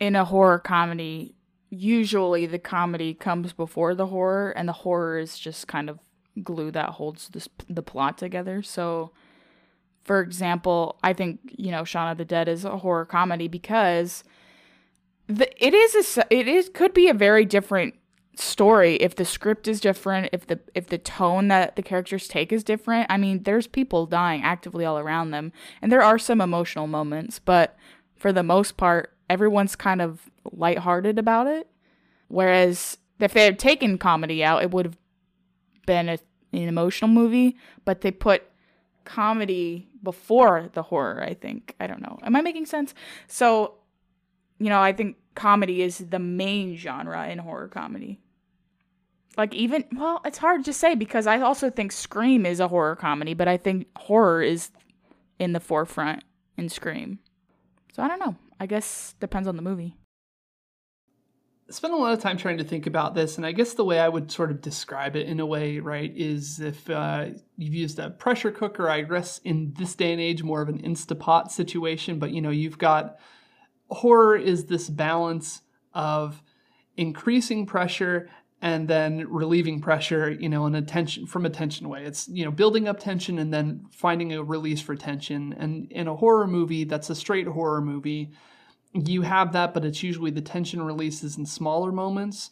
[0.00, 1.36] in a horror comedy,
[1.70, 6.00] usually the comedy comes before the horror, and the horror is just kind of
[6.42, 8.60] glue that holds this, the plot together.
[8.62, 9.12] So,
[10.02, 14.24] for example, I think you know Shaun of the Dead is a horror comedy because
[15.28, 17.94] the it is a it is could be a very different
[18.34, 22.50] story if the script is different if the if the tone that the characters take
[22.50, 26.40] is different i mean there's people dying actively all around them and there are some
[26.40, 27.76] emotional moments but
[28.16, 31.66] for the most part everyone's kind of lighthearted about it.
[32.28, 34.98] Whereas if they had taken comedy out it would have
[35.86, 36.18] been a,
[36.52, 38.44] an emotional movie but they put
[39.04, 41.74] comedy before the horror i think.
[41.80, 42.18] I don't know.
[42.22, 42.94] Am i making sense?
[43.26, 43.74] So
[44.58, 48.20] you know i think comedy is the main genre in horror comedy.
[49.36, 52.96] Like even well, it's hard to say because I also think Scream is a horror
[52.96, 54.70] comedy, but I think horror is
[55.38, 56.22] in the forefront
[56.56, 57.18] in Scream.
[57.92, 58.36] So I don't know.
[58.60, 59.96] I guess depends on the movie.
[61.68, 63.84] I spent a lot of time trying to think about this, and I guess the
[63.84, 67.74] way I would sort of describe it in a way, right, is if uh, you've
[67.74, 71.50] used a pressure cooker, I guess in this day and age, more of an Instapot
[71.50, 73.16] situation, but you know, you've got
[73.90, 75.62] horror is this balance
[75.94, 76.42] of
[76.96, 78.28] increasing pressure
[78.62, 82.04] and then relieving pressure, you know, in a tension from a tension way.
[82.04, 85.52] It's you know building up tension and then finding a release for tension.
[85.58, 88.30] And in a horror movie, that's a straight horror movie.
[88.94, 92.50] You have that, but it's usually the tension releases in smaller moments.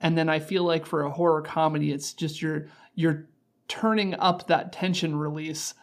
[0.00, 3.28] And then I feel like for a horror comedy, it's just you're you're
[3.68, 5.74] turning up that tension release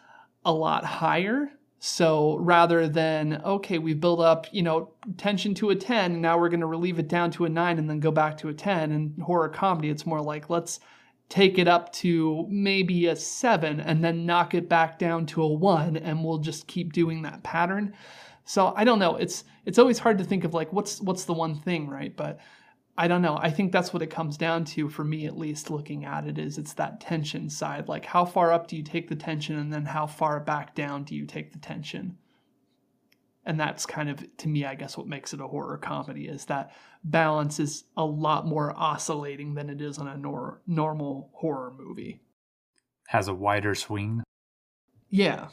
[0.44, 5.76] a lot higher so rather than, okay, we build up, you know, tension to a
[5.76, 8.10] 10, and now we're going to relieve it down to a 9 and then go
[8.10, 8.90] back to a 10.
[8.90, 10.80] And horror comedy, it's more like, let's
[11.28, 15.52] take it up to maybe a 7 and then knock it back down to a
[15.52, 17.94] 1, and we'll just keep doing that pattern.
[18.44, 19.16] So I don't know.
[19.16, 22.16] It's it's always hard to think of like what's what's the one thing, right?
[22.16, 22.40] But
[23.00, 23.38] I don't know.
[23.40, 26.36] I think that's what it comes down to for me, at least looking at it,
[26.36, 27.86] is it's that tension side.
[27.86, 31.04] Like, how far up do you take the tension, and then how far back down
[31.04, 32.18] do you take the tension?
[33.46, 36.46] And that's kind of, to me, I guess, what makes it a horror comedy is
[36.46, 36.72] that
[37.04, 42.20] balance is a lot more oscillating than it is on a nor- normal horror movie.
[43.06, 44.24] Has a wider swing.
[45.08, 45.48] Yeah.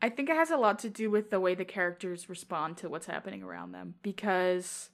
[0.00, 2.88] I think it has a lot to do with the way the characters respond to
[2.88, 4.90] what's happening around them because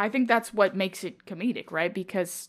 [0.00, 1.92] I think that's what makes it comedic, right?
[1.92, 2.48] Because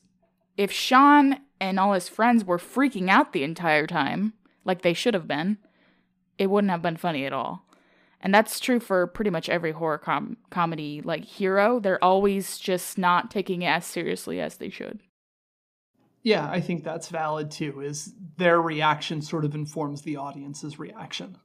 [0.56, 4.32] if Shaun and all his friends were freaking out the entire time,
[4.64, 5.58] like they should have been,
[6.38, 7.66] it wouldn't have been funny at all.
[8.22, 11.82] And that's true for pretty much every horror com- comedy like hero.
[11.82, 15.02] They're always just not taking it as seriously as they should.
[16.24, 17.82] Yeah, I think that's valid too.
[17.82, 21.38] Is their reaction sort of informs the audience's reaction.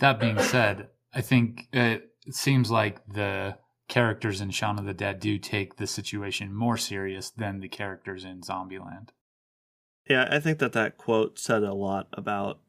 [0.00, 3.56] That being said, I think it seems like the
[3.90, 8.24] characters in Shaun of the Dead do take the situation more serious than the characters
[8.24, 9.08] in Zombieland.
[10.08, 12.60] Yeah, I think that that quote said a lot about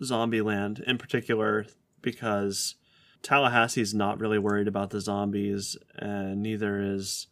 [0.00, 1.66] Zombieland in particular
[2.00, 2.76] because
[3.22, 7.26] Tallahassee's not really worried about the zombies, and neither is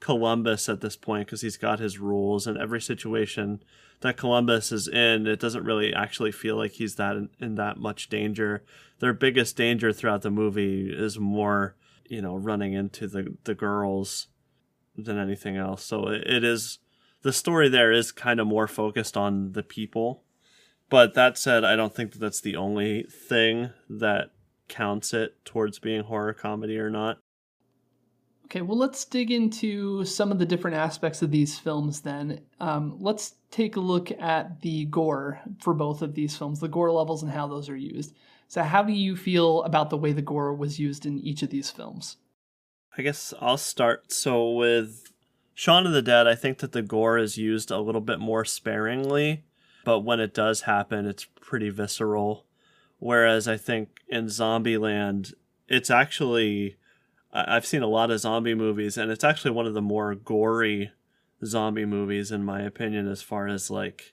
[0.00, 2.46] Columbus at this point because he's got his rules.
[2.46, 3.62] And every situation
[4.00, 7.78] that Columbus is in, it doesn't really actually feel like he's that in, in that
[7.78, 8.64] much danger.
[8.98, 11.76] Their biggest danger throughout the movie is more,
[12.08, 14.28] you know, running into the the girls
[14.96, 15.84] than anything else.
[15.84, 16.78] So it, it is
[17.22, 20.24] the story there is kind of more focused on the people
[20.90, 24.30] but that said, I don't think that that's the only thing that
[24.68, 27.18] counts it towards being horror comedy or not.
[28.46, 32.40] Okay, well, let's dig into some of the different aspects of these films then.
[32.60, 36.90] Um, let's take a look at the gore for both of these films, the gore
[36.90, 38.14] levels and how those are used.
[38.48, 41.50] So, how do you feel about the way the gore was used in each of
[41.50, 42.16] these films?
[42.96, 44.10] I guess I'll start.
[44.10, 45.12] So, with
[45.54, 48.44] Shaun of the Dead, I think that the gore is used a little bit more
[48.44, 49.44] sparingly
[49.88, 52.44] but when it does happen, it's pretty visceral.
[52.98, 55.32] Whereas I think in Zombieland,
[55.66, 56.76] it's actually
[57.32, 60.92] I've seen a lot of zombie movies, and it's actually one of the more gory
[61.42, 64.12] zombie movies, in my opinion, as far as like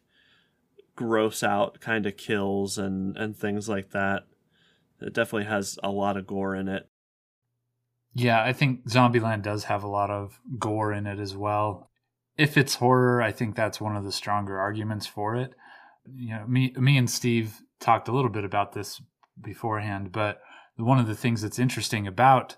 [0.96, 4.24] gross out kind of kills and and things like that.
[5.02, 6.90] It definitely has a lot of gore in it.
[8.14, 11.90] Yeah, I think Zombieland does have a lot of gore in it as well.
[12.38, 15.54] If it's horror, I think that's one of the stronger arguments for it
[16.14, 19.02] you know, me, me and Steve talked a little bit about this
[19.42, 20.42] beforehand, but
[20.78, 22.58] one of the things that's interesting about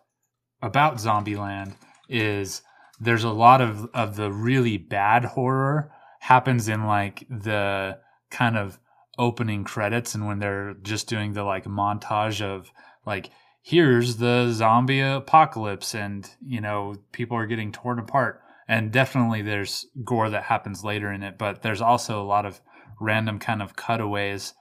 [0.62, 1.76] about Zombieland
[2.10, 2.63] is
[3.00, 7.97] there's a lot of of the really bad horror happens in like the
[8.30, 8.80] kind of
[9.18, 12.72] opening credits and when they're just doing the like montage of
[13.06, 19.42] like here's the zombie apocalypse and you know people are getting torn apart and definitely
[19.42, 22.62] there's gore that happens later in it but there's also a lot of
[23.00, 24.54] random kind of cutaways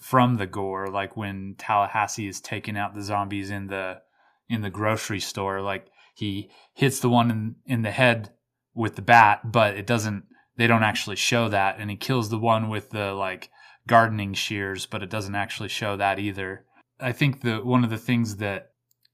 [0.00, 4.00] from the gore, like when Tallahassee is taking out the zombies in the
[4.48, 5.60] in the grocery store.
[5.60, 8.30] Like he hits the one in, in the head
[8.74, 10.24] with the bat, but it doesn't
[10.56, 13.50] they don't actually show that, and he kills the one with the like
[13.86, 16.64] gardening shears, but it doesn't actually show that either.
[17.00, 18.70] I think the one of the things that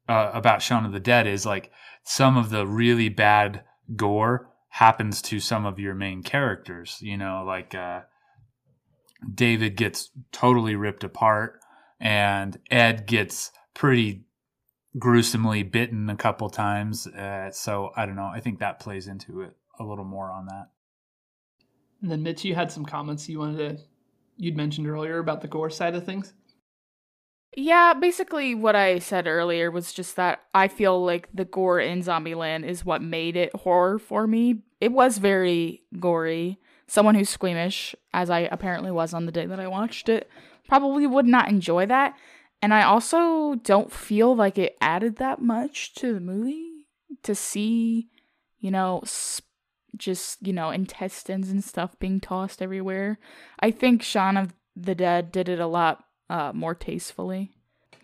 [0.08, 1.70] uh, about Shaun of the Dead is like
[2.02, 3.64] some of the really bad
[3.96, 6.98] gore happens to some of your main characters.
[7.00, 8.02] You know, like uh,
[9.32, 11.60] David gets totally ripped apart,
[11.98, 14.24] and Ed gets pretty
[14.98, 17.06] gruesomely bitten a couple times.
[17.06, 18.30] Uh, so I don't know.
[18.32, 20.68] I think that plays into it a little more on that.
[22.02, 23.84] And then Mitch, you had some comments you wanted to
[24.36, 26.32] you'd mentioned earlier about the gore side of things.
[27.56, 32.00] Yeah, basically what I said earlier was just that I feel like the gore in
[32.00, 34.62] Zombieland is what made it horror for me.
[34.80, 36.58] It was very gory
[36.90, 40.28] someone who's squeamish, as I apparently was on the day that I watched it,
[40.68, 42.16] probably would not enjoy that.
[42.60, 46.88] And I also don't feel like it added that much to the movie
[47.22, 48.08] to see,
[48.58, 49.46] you know, sp-
[49.96, 53.18] just, you know, intestines and stuff being tossed everywhere.
[53.60, 57.50] I think Shaun of the Dead did it a lot uh, more tastefully.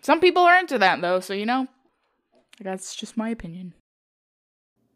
[0.01, 1.67] Some people are into that though, so you know,
[2.59, 3.73] that's just my opinion.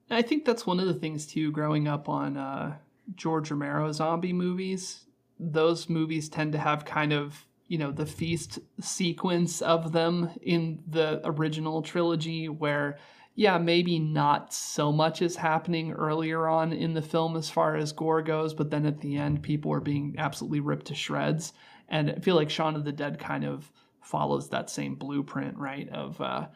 [0.10, 1.51] I think that's one of the things too.
[1.51, 2.75] Growing up on uh,
[3.15, 5.06] George Romero zombie movies,
[5.39, 10.84] those movies tend to have kind of, you know, the feast sequence of them in
[10.88, 12.97] the original trilogy where
[13.36, 17.91] yeah, maybe not so much is happening earlier on in the film as far as
[17.93, 21.53] gore goes, but then at the end, people are being absolutely ripped to shreds.
[21.88, 23.71] And I feel like Shaun of the Dead kind of
[24.01, 25.88] follows that same blueprint, right?
[25.89, 26.47] Of, uh,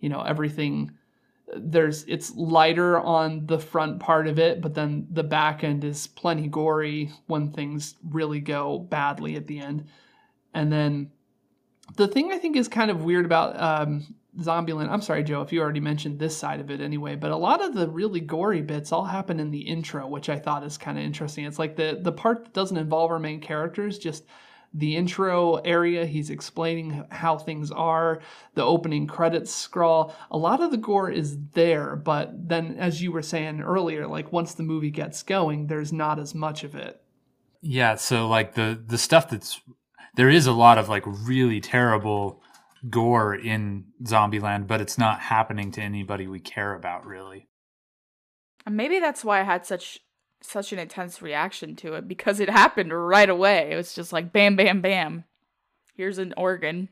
[0.00, 0.92] you know, everything
[1.54, 6.06] there's it's lighter on the front part of it, but then the back end is
[6.06, 9.86] plenty gory when things really go badly at the end.
[10.54, 11.10] And then
[11.96, 14.88] the thing I think is kind of weird about um, Zombieland.
[14.88, 17.62] I'm sorry, Joe, if you already mentioned this side of it anyway, but a lot
[17.62, 20.98] of the really gory bits all happen in the intro, which I thought is kind
[20.98, 21.44] of interesting.
[21.44, 24.24] It's like the the part that doesn't involve our main characters just
[24.74, 28.20] the intro area, he's explaining how things are,
[28.54, 30.14] the opening credits scroll.
[30.30, 34.32] A lot of the gore is there, but then, as you were saying earlier, like
[34.32, 37.02] once the movie gets going, there's not as much of it.
[37.60, 39.60] Yeah, so like the the stuff that's
[40.16, 42.41] there is a lot of like really terrible
[42.88, 47.48] gore in Zombieland, but it's not happening to anybody we care about really.
[48.66, 50.00] And maybe that's why I had such
[50.44, 53.70] such an intense reaction to it because it happened right away.
[53.72, 55.24] It was just like bam, bam, bam.
[55.94, 56.88] Here's an organ.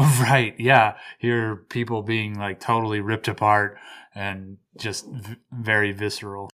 [0.18, 0.58] Right.
[0.58, 0.96] Yeah.
[1.18, 3.78] Here are people being like totally ripped apart
[4.14, 6.48] and just v- very visceral.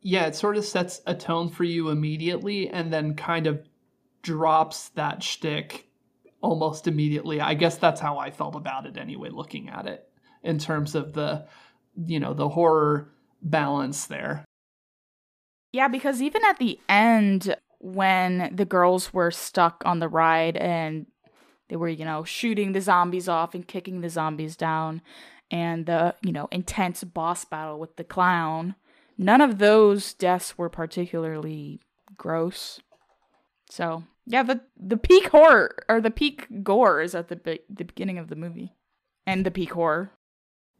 [0.00, 3.66] Yeah, it sort of sets a tone for you immediately and then kind of
[4.22, 5.87] drops that shtick
[6.40, 7.40] almost immediately.
[7.40, 10.08] I guess that's how I felt about it anyway, looking at it
[10.42, 11.46] in terms of the,
[12.06, 13.12] you know, the horror
[13.42, 14.44] balance there.
[15.72, 21.06] Yeah, because even at the end, when the girls were stuck on the ride and
[21.68, 25.02] they were, you know, shooting the zombies off and kicking the zombies down,
[25.50, 28.74] and the, you know, intense boss battle with the clown,
[29.16, 31.80] none of those deaths were particularly
[32.16, 32.80] gross.
[33.70, 37.84] So, yeah, the the peak horror or the peak gore is at the be- the
[37.84, 38.74] beginning of the movie,
[39.26, 40.12] and the peak horror.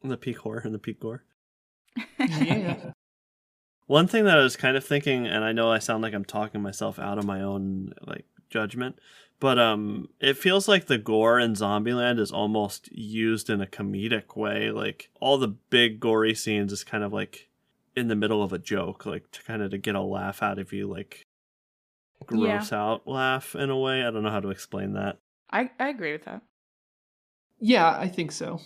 [0.04, 1.24] The peak horror and the peak gore.
[2.18, 2.92] Yeah.
[3.86, 6.26] One thing that I was kind of thinking, and I know I sound like I'm
[6.26, 8.98] talking myself out of my own like judgment,
[9.40, 14.36] but um, it feels like the gore in Zombieland is almost used in a comedic
[14.36, 14.70] way.
[14.70, 17.48] Like all the big gory scenes is kind of like
[17.96, 20.58] in the middle of a joke, like to kind of to get a laugh out
[20.58, 21.24] of you, like
[22.26, 24.02] gross out laugh in a way.
[24.04, 25.18] I don't know how to explain that.
[25.50, 26.42] I I agree with that.
[27.60, 28.60] yeah, I think so.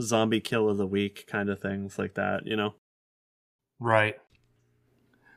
[0.00, 2.74] Zombie kill of the week kind of things like that, you know.
[3.80, 4.16] Right.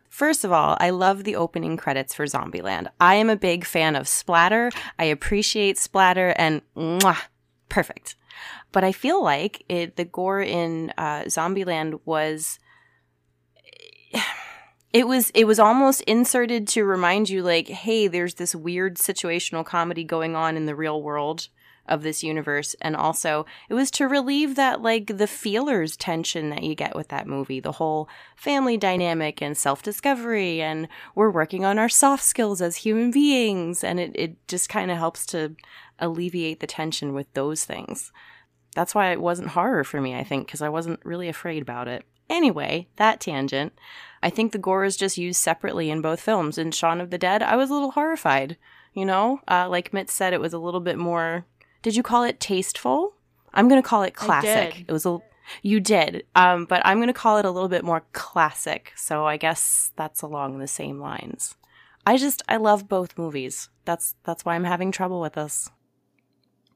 [0.10, 2.88] First of all, I love the opening credits for Zombieland.
[3.00, 4.70] I am a big fan of splatter.
[5.00, 7.18] I appreciate splatter and mwah,
[7.70, 8.16] perfect.
[8.74, 12.60] But I feel like it, the gore in uh, Zombieland was
[14.94, 19.66] it was it was almost inserted to remind you like hey there's this weird situational
[19.66, 21.48] comedy going on in the real world
[21.88, 22.76] of this universe.
[22.82, 27.10] And also it was to relieve that like the feelers tension that you get with
[27.10, 32.62] that movie the whole family dynamic and self-discovery and we're working on our soft skills
[32.62, 33.84] as human beings.
[33.84, 35.56] And it, it just kind of helps to
[36.00, 38.12] alleviate the tension with those things.
[38.74, 41.90] That's why it wasn't horror for me i think because i wasn't really afraid about
[41.90, 43.74] it anyway that tangent
[44.24, 47.18] i think the gore is just used separately in both films in shaun of the
[47.18, 48.58] dead i was a little horrified
[48.94, 51.46] you know uh, like Mitch said it was a little bit more
[51.82, 53.16] did you call it tasteful?
[53.54, 54.76] I'm going to call it classic.
[54.76, 54.86] did.
[54.88, 55.20] It was a
[55.64, 56.26] you did.
[56.36, 58.94] Um, but I'm going to call it a little bit more classic.
[58.96, 61.56] So I guess that's along the same lines.
[62.06, 63.70] I just I love both movies.
[63.86, 65.70] That's that's why I'm having trouble with this.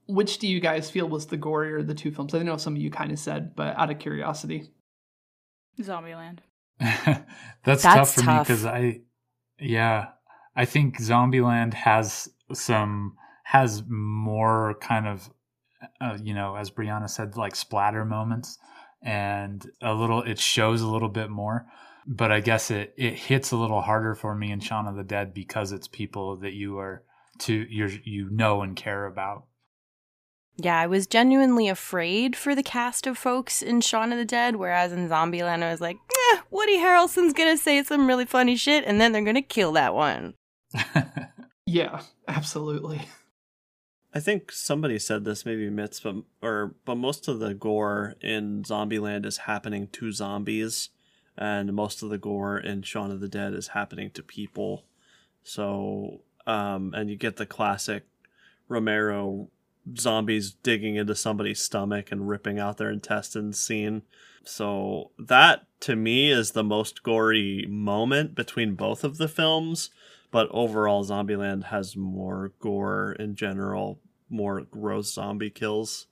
[0.07, 2.33] Which do you guys feel was the gorier of the two films?
[2.33, 4.69] I know some of you kind of said, but out of curiosity.
[5.81, 6.39] Zombieland.
[6.79, 7.23] That's,
[7.63, 9.01] That's tough for me because I,
[9.59, 10.09] yeah,
[10.55, 15.29] I think Zombieland has some has more kind of,
[16.01, 18.57] uh, you know, as Brianna said, like splatter moments,
[19.01, 20.21] and a little.
[20.21, 21.65] It shows a little bit more,
[22.07, 25.03] but I guess it it hits a little harder for me in Shaun of the
[25.03, 27.03] Dead because it's people that you are
[27.39, 29.45] to you you know and care about.
[30.57, 34.55] Yeah, I was genuinely afraid for the cast of folks in Shaun of the Dead,
[34.55, 38.85] whereas in Zombieland I was like, eh, Woody Harrelson's gonna say some really funny shit,
[38.85, 40.33] and then they're gonna kill that one.
[41.65, 43.01] Yeah, absolutely.
[44.13, 48.63] I think somebody said this, maybe Mitch, but or but most of the gore in
[48.63, 50.89] Zombieland is happening to zombies,
[51.37, 54.85] and most of the gore in Shaun of the Dead is happening to people.
[55.43, 58.03] So, um, and you get the classic
[58.69, 59.49] Romero
[59.97, 64.03] zombies digging into somebody's stomach and ripping out their intestines scene.
[64.43, 69.89] So that to me is the most gory moment between both of the films.
[70.31, 76.07] But overall, Zombieland has more gore in general, more gross zombie kills.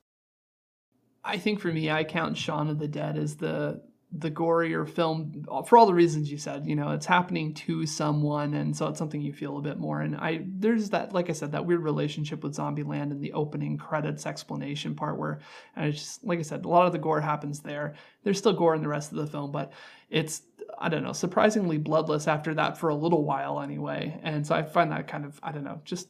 [1.23, 3.81] I think for me, I count Shaun of the Dead as the
[4.15, 6.67] the gorier film for all the reasons you said.
[6.67, 10.01] You know, it's happening to someone, and so it's something you feel a bit more.
[10.01, 13.77] And I there's that, like I said, that weird relationship with Zombieland and the opening
[13.77, 15.39] credits explanation part where,
[15.75, 17.95] and it's just like I said, a lot of the gore happens there.
[18.23, 19.73] There's still gore in the rest of the film, but
[20.09, 20.43] it's
[20.79, 24.19] I don't know, surprisingly bloodless after that for a little while anyway.
[24.23, 26.07] And so I find that kind of I don't know, just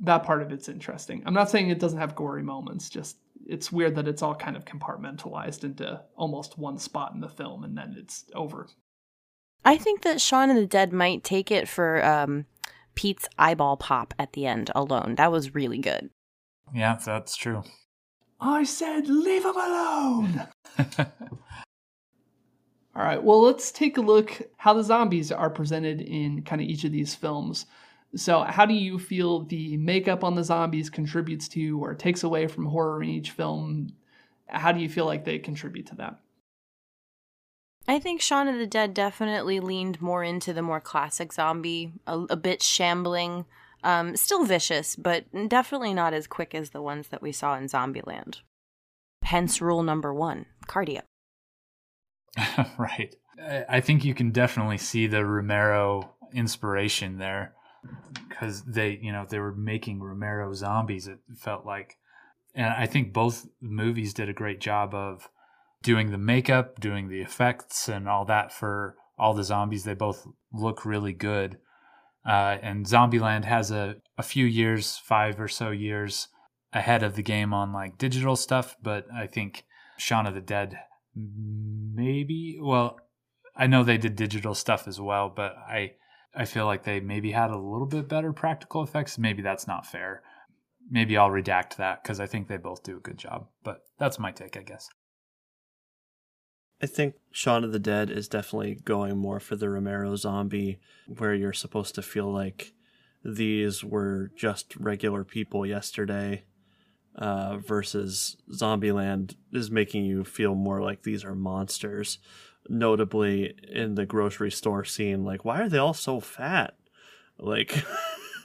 [0.00, 1.22] that part of it's interesting.
[1.24, 3.16] I'm not saying it doesn't have gory moments, just
[3.46, 7.64] it's weird that it's all kind of compartmentalized into almost one spot in the film
[7.64, 8.68] and then it's over.
[9.64, 12.46] I think that Shaun of the Dead might take it for um,
[12.94, 15.14] Pete's eyeball pop at the end alone.
[15.16, 16.10] That was really good.
[16.74, 17.62] Yeah, that's true.
[18.40, 20.46] I said, leave him alone.
[22.94, 26.66] All right, well, let's take a look how the zombies are presented in kind of
[26.66, 27.66] each of these films.
[28.14, 32.46] So, how do you feel the makeup on the zombies contributes to or takes away
[32.46, 33.92] from horror in each film?
[34.48, 36.18] How do you feel like they contribute to that?
[37.88, 42.18] I think Shaun of the Dead definitely leaned more into the more classic zombie, a,
[42.30, 43.46] a bit shambling,
[43.82, 47.66] um, still vicious, but definitely not as quick as the ones that we saw in
[47.66, 48.40] Zombieland.
[49.22, 51.00] Hence rule number one cardio.
[52.78, 53.14] right.
[53.68, 57.54] I think you can definitely see the Romero inspiration there
[58.28, 61.06] because they, you know, they were making Romero zombies.
[61.06, 61.96] It felt like,
[62.54, 65.28] and I think both movies did a great job of
[65.82, 69.84] doing the makeup, doing the effects, and all that for all the zombies.
[69.84, 71.58] They both look really good.
[72.26, 76.28] Uh, and Zombieland has a, a few years, five or so years
[76.72, 79.64] ahead of the game on like digital stuff, but I think
[79.98, 80.78] Shaun of the Dead
[81.14, 82.98] maybe well
[83.56, 85.92] i know they did digital stuff as well but i
[86.34, 89.18] i feel like they maybe had a little bit better practical effects.
[89.18, 90.22] Maybe that's not fair.
[90.90, 94.18] Maybe i'll redact that because i think they both do a good job but that's
[94.18, 94.88] my take i guess.
[96.82, 101.32] I think Shaun of the Dead is definitely going more for the Romero zombie, where
[101.32, 102.72] you're supposed to feel like
[103.24, 106.42] these were just regular people yesterday
[107.14, 112.18] uh, versus Zombieland is making you feel more like these are monsters.
[112.68, 116.74] Notably in the grocery store scene, like why are they all so fat?
[117.38, 117.76] Like,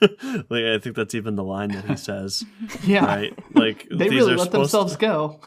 [0.00, 2.44] like I think that's even the line that he says.
[2.84, 3.38] yeah, right.
[3.54, 5.40] Like they really let themselves to, go.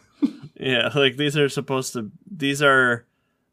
[0.56, 2.12] yeah, like these are supposed to.
[2.30, 3.06] These are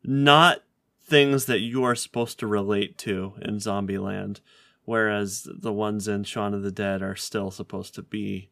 [0.05, 0.63] not
[1.03, 4.41] things that you are supposed to relate to in Zombieland,
[4.85, 8.51] whereas the ones in Shaun of the Dead are still supposed to be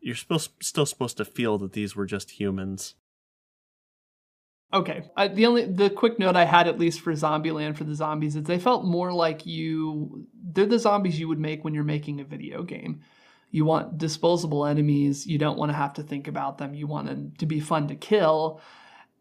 [0.00, 2.94] you're supposed still supposed to feel that these were just humans.
[4.72, 5.02] Okay.
[5.34, 8.44] The only the quick note I had at least for Zombieland for the zombies is
[8.44, 12.24] they felt more like you they're the zombies you would make when you're making a
[12.24, 13.00] video game.
[13.50, 16.74] You want disposable enemies, you don't want to have to think about them.
[16.74, 18.60] You want them to be fun to kill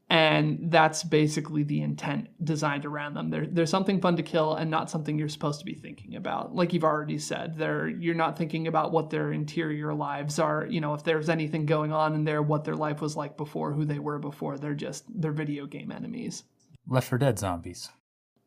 [0.10, 3.30] and that's basically the intent designed around them.
[3.30, 6.56] There, there's something fun to kill and not something you're supposed to be thinking about.
[6.56, 10.66] Like you've already said, there you're not thinking about what their interior lives are.
[10.66, 13.74] You know, if there's anything going on in there, what their life was like before,
[13.74, 14.58] who they were before.
[14.58, 16.44] They're just they're video game enemies.
[16.88, 17.90] Left 4 Dead zombies.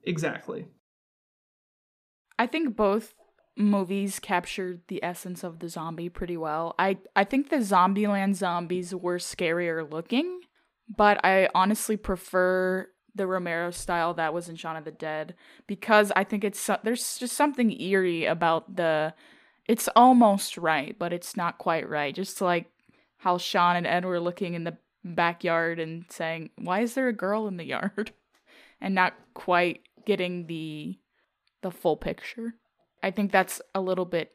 [0.04, 0.66] Exactly.
[2.38, 3.12] I think both
[3.54, 6.74] movies captured the essence of the zombie pretty well.
[6.78, 10.40] I I think the Zombieland zombies were scarier looking
[10.94, 15.34] but I honestly prefer the Romero style that was in Shaun of the Dead
[15.66, 19.14] because I think it's there's just something eerie about the
[19.66, 22.14] it's almost right, but it's not quite right.
[22.14, 22.66] Just like
[23.18, 27.12] how Shaun and Ed were looking in the backyard and saying, "Why is there a
[27.12, 28.12] girl in the yard?"
[28.80, 30.98] and not quite getting the
[31.62, 32.54] the full picture.
[33.02, 34.32] I think that's a little bit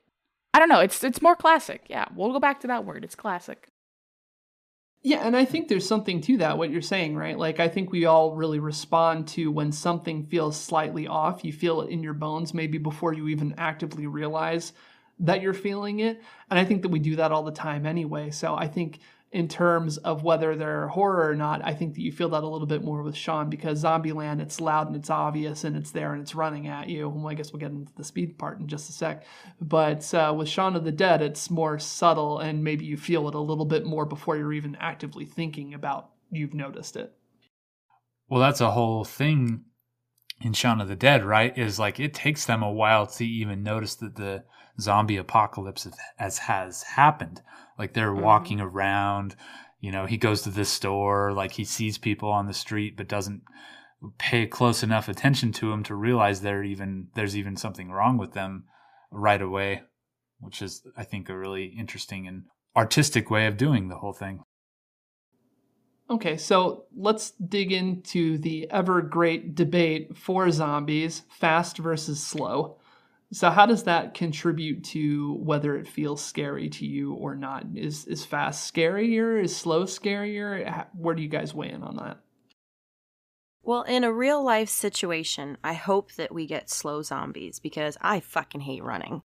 [0.55, 1.83] I don't know, it's it's more classic.
[1.89, 3.03] Yeah, we'll go back to that word.
[3.03, 3.67] It's classic.
[5.07, 7.37] Yeah, and I think there's something to that, what you're saying, right?
[7.37, 11.45] Like, I think we all really respond to when something feels slightly off.
[11.45, 14.73] You feel it in your bones, maybe before you even actively realize
[15.19, 16.23] that you're feeling it.
[16.49, 18.31] And I think that we do that all the time anyway.
[18.31, 18.97] So I think
[19.35, 22.47] in terms of whether they're horror or not, I think that you feel that a
[22.47, 26.13] little bit more with Shaun because Zombieland, it's loud and it's obvious and it's there
[26.13, 27.09] and it's running at you.
[27.09, 29.25] Well, I guess we'll get into the speed part in just a sec.
[29.59, 33.35] But uh, with Shaun of the Dead, it's more subtle and maybe you feel it
[33.35, 37.11] a little bit more before you're even actively thinking about you've noticed it.
[38.29, 39.65] Well, that's a whole thing
[40.39, 41.57] in Shaun of the Dead, right?
[41.57, 44.45] Is like it takes them a while to even notice that the
[44.79, 45.87] zombie apocalypse
[46.19, 47.41] as has happened.
[47.77, 48.23] Like they're mm-hmm.
[48.23, 49.35] walking around,
[49.79, 53.07] you know, he goes to this store, like he sees people on the street, but
[53.07, 53.43] doesn't
[54.17, 58.33] pay close enough attention to them to realize there even there's even something wrong with
[58.33, 58.65] them
[59.11, 59.83] right away,
[60.39, 62.43] which is I think a really interesting and
[62.75, 64.43] artistic way of doing the whole thing.
[66.07, 72.77] Okay, so let's dig into the ever great debate for zombies fast versus slow.
[73.31, 77.65] So how does that contribute to whether it feels scary to you or not?
[77.75, 79.43] Is is fast scarier?
[79.43, 80.85] Is slow scarier?
[80.93, 82.19] Where do you guys weigh in on that?
[83.63, 88.19] Well, in a real life situation, I hope that we get slow zombies because I
[88.19, 89.23] fucking hate running.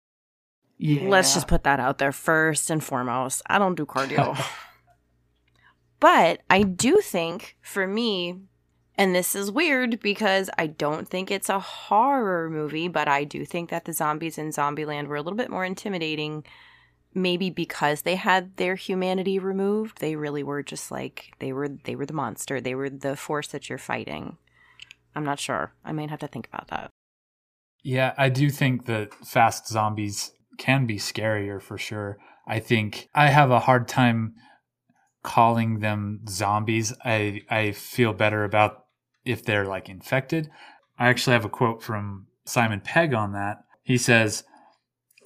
[0.77, 1.07] Yeah.
[1.07, 3.41] Let's just put that out there first and foremost.
[3.47, 4.37] I don't do cardio.
[6.01, 8.41] but I do think for me,
[8.97, 13.45] And this is weird because I don't think it's a horror movie, but I do
[13.45, 16.45] think that the zombies in Zombieland were a little bit more intimidating.
[17.13, 21.95] Maybe because they had their humanity removed, they really were just like they were they
[21.95, 22.59] were the monster.
[22.59, 24.37] They were the force that you're fighting.
[25.15, 25.73] I'm not sure.
[25.83, 26.89] I might have to think about that.
[27.83, 32.17] Yeah, I do think that fast zombies can be scarier for sure.
[32.47, 34.35] I think I have a hard time
[35.23, 36.93] calling them zombies.
[37.03, 38.84] I I feel better about
[39.25, 40.49] if they're like infected.
[40.97, 43.63] I actually have a quote from Simon Pegg on that.
[43.83, 44.43] He says,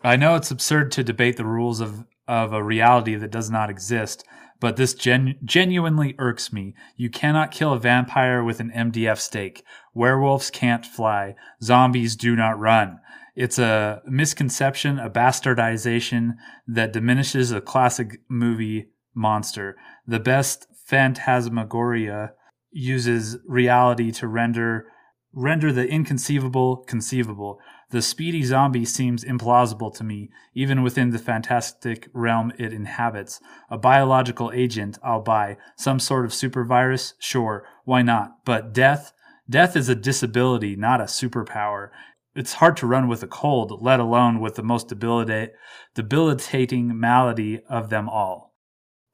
[0.03, 3.71] "I know it's absurd to debate the rules of of a reality that does not
[3.71, 4.23] exist,
[4.59, 6.75] but this gen- genuinely irks me.
[6.95, 9.63] You cannot kill a vampire with an MDF stake.
[9.95, 11.35] Werewolves can't fly.
[11.63, 12.99] Zombies do not run.
[13.35, 16.35] It's a misconception, a bastardization
[16.67, 19.75] that diminishes a classic movie monster.
[20.05, 22.33] The best phantasmagoria
[22.71, 24.87] uses reality to render
[25.33, 27.59] render the inconceivable conceivable.
[27.91, 33.39] The speedy zombie seems implausible to me, even within the fantastic realm it inhabits.
[33.69, 35.57] A biological agent, I'll buy.
[35.75, 37.13] Some sort of super virus?
[37.19, 38.43] Sure, why not?
[38.45, 39.13] But death?
[39.49, 41.89] Death is a disability, not a superpower.
[42.35, 45.51] It's hard to run with a cold, let alone with the most debilitate,
[45.95, 48.48] debilitating malady of them all.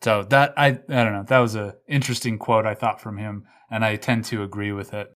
[0.05, 1.25] So that I I don't know.
[1.25, 4.93] That was a interesting quote I thought from him, and I tend to agree with
[4.93, 5.11] it.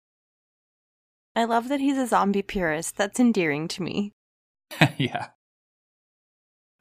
[1.36, 2.96] I love that he's a zombie purist.
[2.96, 4.12] That's endearing to me.
[4.96, 5.26] yeah.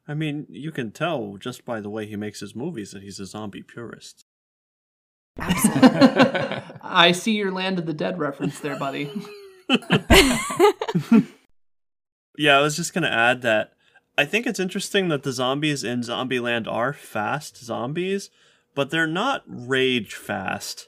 [0.08, 3.20] I mean, you can tell just by the way he makes his movies that he's
[3.20, 4.24] a zombie purist.
[5.38, 5.92] Absolutely.
[6.82, 9.12] I see your Land of the Dead reference there, buddy.
[12.38, 13.72] Yeah, I was just gonna add that
[14.18, 18.32] I think it's interesting that the zombies in Zombieland are fast zombies,
[18.74, 20.88] but they're not rage fast.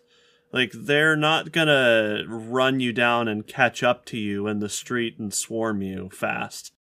[0.51, 5.19] Like they're not gonna run you down and catch up to you in the street
[5.19, 6.73] and swarm you fast.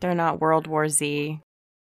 [0.00, 1.40] They're not World War Z.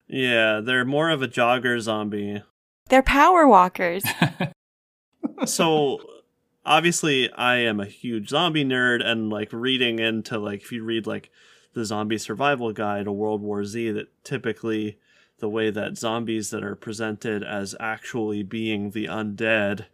[0.06, 2.42] Yeah, they're more of a jogger zombie.
[2.90, 4.02] They're power walkers.
[5.46, 6.00] so
[6.66, 11.06] obviously I am a huge zombie nerd and like reading into like if you read
[11.06, 11.30] like
[11.72, 14.98] the zombie survival guide a World War Z that typically
[15.38, 19.86] the way that zombies that are presented as actually being the undead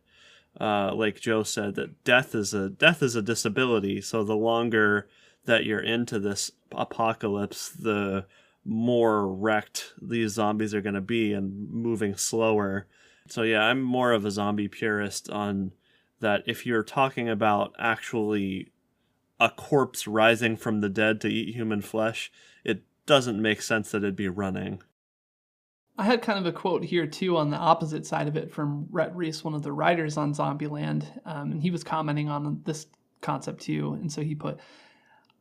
[0.61, 4.01] uh, like Joe said that death is a death is a disability.
[4.01, 5.09] So the longer
[5.45, 8.27] that you're into this apocalypse the
[8.65, 12.87] more wrecked these zombies are going to be and moving slower.
[13.29, 15.73] So yeah I'm more of a zombie purist on
[16.21, 18.73] that if you're talking about actually
[19.39, 22.33] a corpse rising from the dead to eat human flesh,
[22.65, 24.83] it doesn't make sense that it'd be running.
[25.99, 28.87] I had kind of a quote here too on the opposite side of it from
[28.91, 32.87] Rhett Reese, one of the writers on Zombieland, um, and he was commenting on this
[33.23, 33.95] concept too.
[33.95, 34.61] And so he put,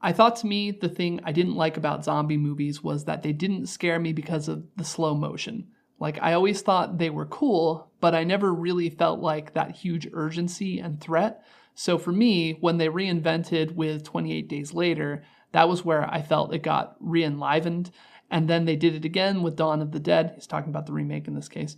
[0.01, 3.33] I thought to me the thing I didn't like about zombie movies was that they
[3.33, 5.67] didn't scare me because of the slow motion.
[5.99, 10.07] Like I always thought they were cool, but I never really felt like that huge
[10.13, 11.43] urgency and threat.
[11.75, 16.53] So for me, when they reinvented with 28 Days Later, that was where I felt
[16.53, 17.91] it got re-enlivened.
[18.31, 20.31] And then they did it again with Dawn of the Dead.
[20.35, 21.77] He's talking about the remake in this case.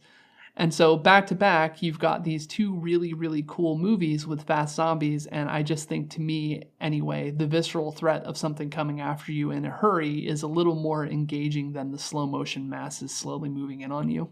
[0.56, 4.76] And so back to back, you've got these two really, really cool movies with fast
[4.76, 5.28] zombies.
[5.28, 9.52] And I just think, to me anyway, the visceral threat of something coming after you
[9.52, 13.82] in a hurry is a little more engaging than the slow motion masses slowly moving
[13.82, 14.32] in on you.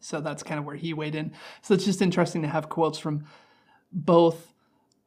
[0.00, 1.32] So that's kind of where he weighed in.
[1.62, 3.24] So it's just interesting to have quotes from
[3.96, 4.52] both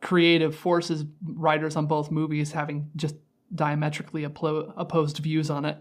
[0.01, 3.15] creative forces, writers on both movies having just
[3.53, 5.77] diametrically oppo- opposed views on it.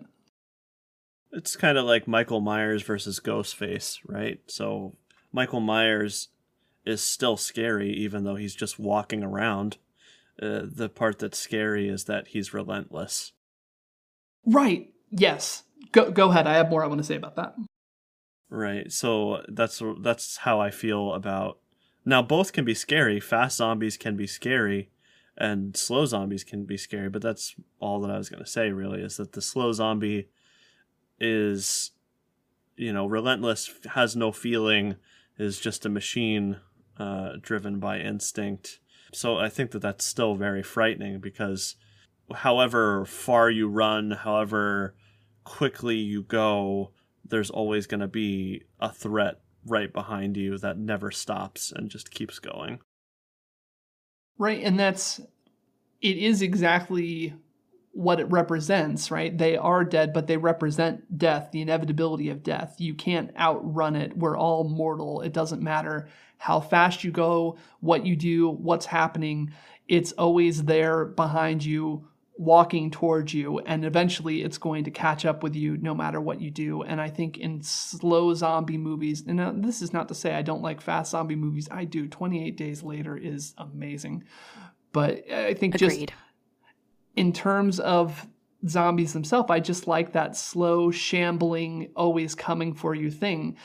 [1.32, 4.40] It's kind of like Michael Myers versus Ghostface, right?
[4.46, 4.96] So
[5.32, 6.28] Michael Myers
[6.84, 9.78] is still scary, even though he's just walking around.
[10.40, 13.32] Uh, the part that's scary is that he's relentless.
[14.46, 14.90] Right.
[15.10, 15.64] Yes.
[15.92, 16.46] Go go ahead.
[16.46, 17.54] I have more I want to say about that.
[18.48, 18.90] Right.
[18.90, 21.58] So that's that's how I feel about
[22.08, 23.20] now, both can be scary.
[23.20, 24.88] Fast zombies can be scary,
[25.36, 27.10] and slow zombies can be scary.
[27.10, 28.70] But that's all that I was going to say.
[28.70, 30.30] Really, is that the slow zombie
[31.20, 31.90] is,
[32.78, 34.96] you know, relentless, has no feeling,
[35.38, 36.56] is just a machine
[36.98, 38.80] uh, driven by instinct.
[39.12, 41.76] So I think that that's still very frightening because,
[42.36, 44.94] however far you run, however
[45.44, 46.92] quickly you go,
[47.22, 52.10] there's always going to be a threat right behind you that never stops and just
[52.10, 52.80] keeps going.
[54.38, 55.20] Right, and that's
[56.00, 57.34] it is exactly
[57.92, 59.36] what it represents, right?
[59.36, 62.76] They are dead, but they represent death, the inevitability of death.
[62.78, 64.16] You can't outrun it.
[64.16, 65.20] We're all mortal.
[65.22, 69.52] It doesn't matter how fast you go, what you do, what's happening.
[69.88, 72.06] It's always there behind you,
[72.38, 76.40] walking towards you, and eventually it's going to catch up with you no matter what
[76.40, 76.82] you do.
[76.82, 80.42] And I think in slow zombie movies, and uh, this is not to say I
[80.42, 82.06] don't like fast zombie movies, I do.
[82.06, 84.24] 28 Days Later is amazing.
[84.92, 86.08] But I think Agreed.
[86.08, 86.12] just
[87.16, 88.26] in terms of
[88.66, 93.56] zombies themselves, I just like that slow, shambling, always coming for you thing.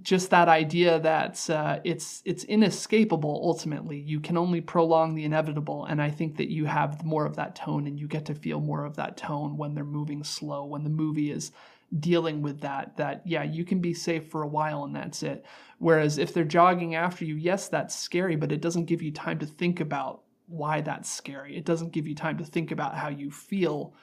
[0.00, 3.40] Just that idea that uh, it's it's inescapable.
[3.44, 7.36] Ultimately, you can only prolong the inevitable, and I think that you have more of
[7.36, 10.64] that tone, and you get to feel more of that tone when they're moving slow.
[10.64, 11.52] When the movie is
[12.00, 15.44] dealing with that, that yeah, you can be safe for a while, and that's it.
[15.78, 19.38] Whereas if they're jogging after you, yes, that's scary, but it doesn't give you time
[19.40, 21.56] to think about why that's scary.
[21.56, 23.94] It doesn't give you time to think about how you feel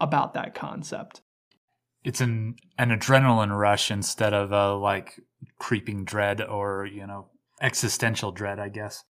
[0.00, 1.22] about that concept.
[2.04, 5.20] It's an an adrenaline rush instead of a like
[5.58, 7.28] creeping dread or, you know,
[7.60, 9.04] existential dread, I guess.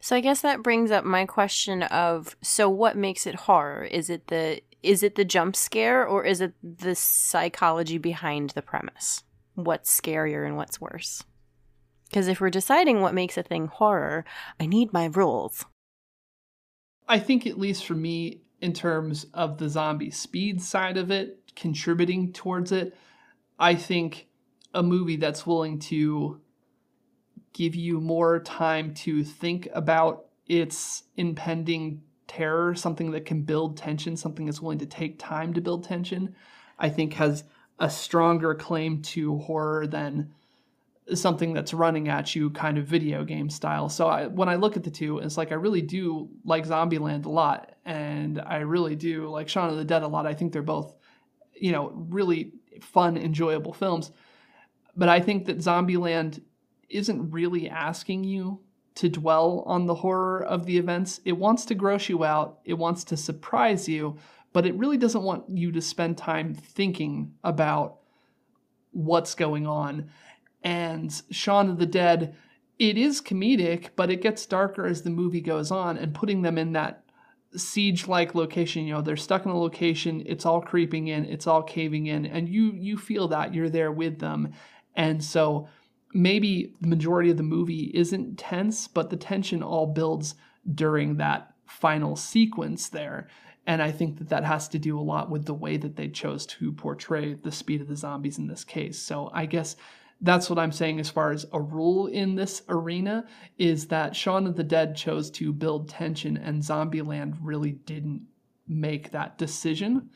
[0.00, 3.84] So I guess that brings up my question of so what makes it horror?
[3.84, 8.62] Is it the is it the jump scare or is it the psychology behind the
[8.62, 9.24] premise?
[9.54, 11.24] What's scarier and what's worse?
[12.08, 14.24] Because if we're deciding what makes a thing horror,
[14.58, 15.64] I need my rules.
[17.08, 21.52] I think, at least for me, in terms of the zombie speed side of it,
[21.54, 22.96] contributing towards it,
[23.58, 24.28] I think
[24.74, 26.40] a movie that's willing to
[27.52, 34.16] give you more time to think about its impending terror, something that can build tension,
[34.16, 36.34] something that's willing to take time to build tension,
[36.78, 37.44] I think has
[37.78, 40.34] a stronger claim to horror than
[41.14, 43.88] something that's running at you kind of video game style.
[43.88, 47.24] So I, when I look at the two, it's like I really do like Zombieland
[47.24, 50.26] a lot and I really do like Shaun of the Dead a lot.
[50.26, 50.94] I think they're both,
[51.54, 54.12] you know, really fun, enjoyable films.
[54.96, 56.42] But I think that Zombieland
[56.88, 58.60] isn't really asking you
[58.96, 61.20] to dwell on the horror of the events.
[61.24, 64.16] It wants to gross you out, it wants to surprise you,
[64.52, 67.98] but it really doesn't want you to spend time thinking about
[68.90, 70.10] what's going on
[70.62, 72.36] and Shaun of the Dead,
[72.78, 76.58] it is comedic, but it gets darker as the movie goes on, and putting them
[76.58, 77.04] in that
[77.56, 81.46] siege like location you know they're stuck in a location it's all creeping in it's
[81.46, 84.52] all caving in and you you feel that you're there with them.
[84.94, 85.68] And so
[86.12, 90.34] maybe the majority of the movie isn't tense but the tension all builds
[90.74, 93.28] during that final sequence there.
[93.66, 96.08] And i think that that has to do a lot with the way that they
[96.08, 98.98] chose to portray the speed of the zombies in this case.
[98.98, 99.74] So i guess
[100.20, 103.24] that's what I'm saying as far as a rule in this arena
[103.56, 108.26] is that Shaun of the Dead chose to build tension and Zombieland really didn't
[108.66, 110.10] make that decision.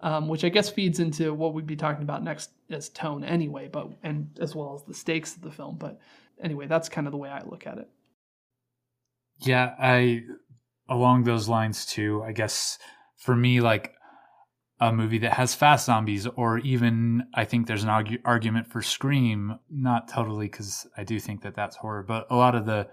[0.00, 3.70] Um, which I guess feeds into what we'd be talking about next as tone anyway,
[3.72, 5.76] but and as well as the stakes of the film.
[5.78, 5.98] But
[6.42, 7.88] anyway, that's kind of the way I look at it.
[9.38, 10.24] Yeah, I
[10.90, 12.22] along those lines too.
[12.22, 12.78] I guess
[13.16, 13.93] for me, like
[14.80, 18.82] a movie that has fast zombies, or even I think there's an argu- argument for
[18.82, 19.58] Scream.
[19.70, 22.88] Not totally, because I do think that that's horror, but a lot of the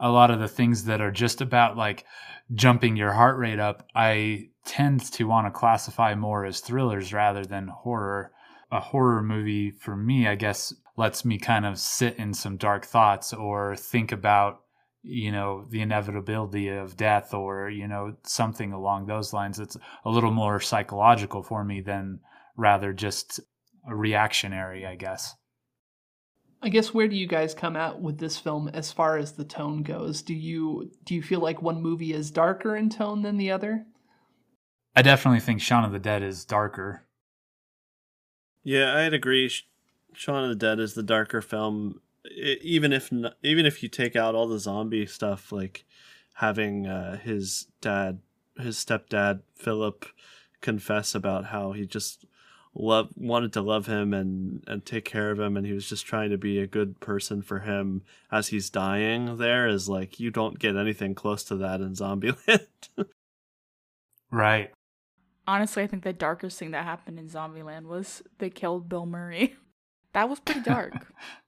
[0.00, 2.06] a lot of the things that are just about like
[2.54, 7.44] jumping your heart rate up, I tend to want to classify more as thrillers rather
[7.44, 8.32] than horror.
[8.72, 12.86] A horror movie for me, I guess, lets me kind of sit in some dark
[12.86, 14.62] thoughts or think about
[15.02, 20.10] you know the inevitability of death or you know something along those lines it's a
[20.10, 22.20] little more psychological for me than
[22.56, 23.40] rather just
[23.86, 25.34] reactionary i guess.
[26.62, 29.44] I guess where do you guys come out with this film as far as the
[29.44, 30.20] tone goes?
[30.20, 33.86] Do you do you feel like one movie is darker in tone than the other?
[34.94, 37.06] I definitely think shaun of the dead is darker.
[38.62, 39.50] Yeah i'd agree.
[40.12, 42.00] Shaun of the dead is the darker film
[42.36, 43.10] even if
[43.42, 45.84] even if you take out all the zombie stuff like
[46.34, 48.20] having uh, his dad
[48.58, 50.06] his stepdad philip
[50.60, 52.26] confess about how he just
[52.74, 56.06] love wanted to love him and and take care of him and he was just
[56.06, 60.30] trying to be a good person for him as he's dying there is like you
[60.30, 62.66] don't get anything close to that in zombieland.
[64.32, 64.70] Right.
[65.48, 69.56] Honestly i think the darkest thing that happened in zombieland was they killed bill murray.
[70.12, 70.92] That was pretty dark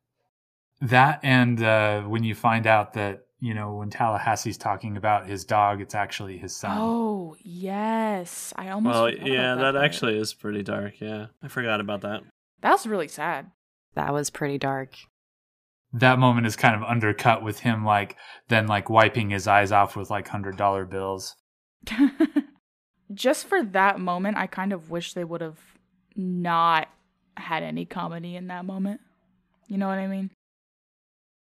[0.83, 5.45] that and uh, when you find out that you know when Tallahassee's talking about his
[5.45, 6.77] dog, it's actually his son.
[6.79, 8.97] Oh yes, I almost.
[8.97, 11.01] Oh yeah, that, that actually is pretty dark.
[11.01, 12.23] Yeah, I forgot about that.
[12.61, 13.51] That was really sad.
[13.95, 14.97] That was pretty dark.
[15.93, 18.17] That moment is kind of undercut with him like
[18.49, 21.37] then like wiping his eyes off with like hundred dollar bills.
[23.15, 25.61] just for that moment, I kind of wish they would have
[26.17, 26.89] not
[27.37, 29.01] had any comedy in that moment.
[29.69, 30.31] You know what I mean?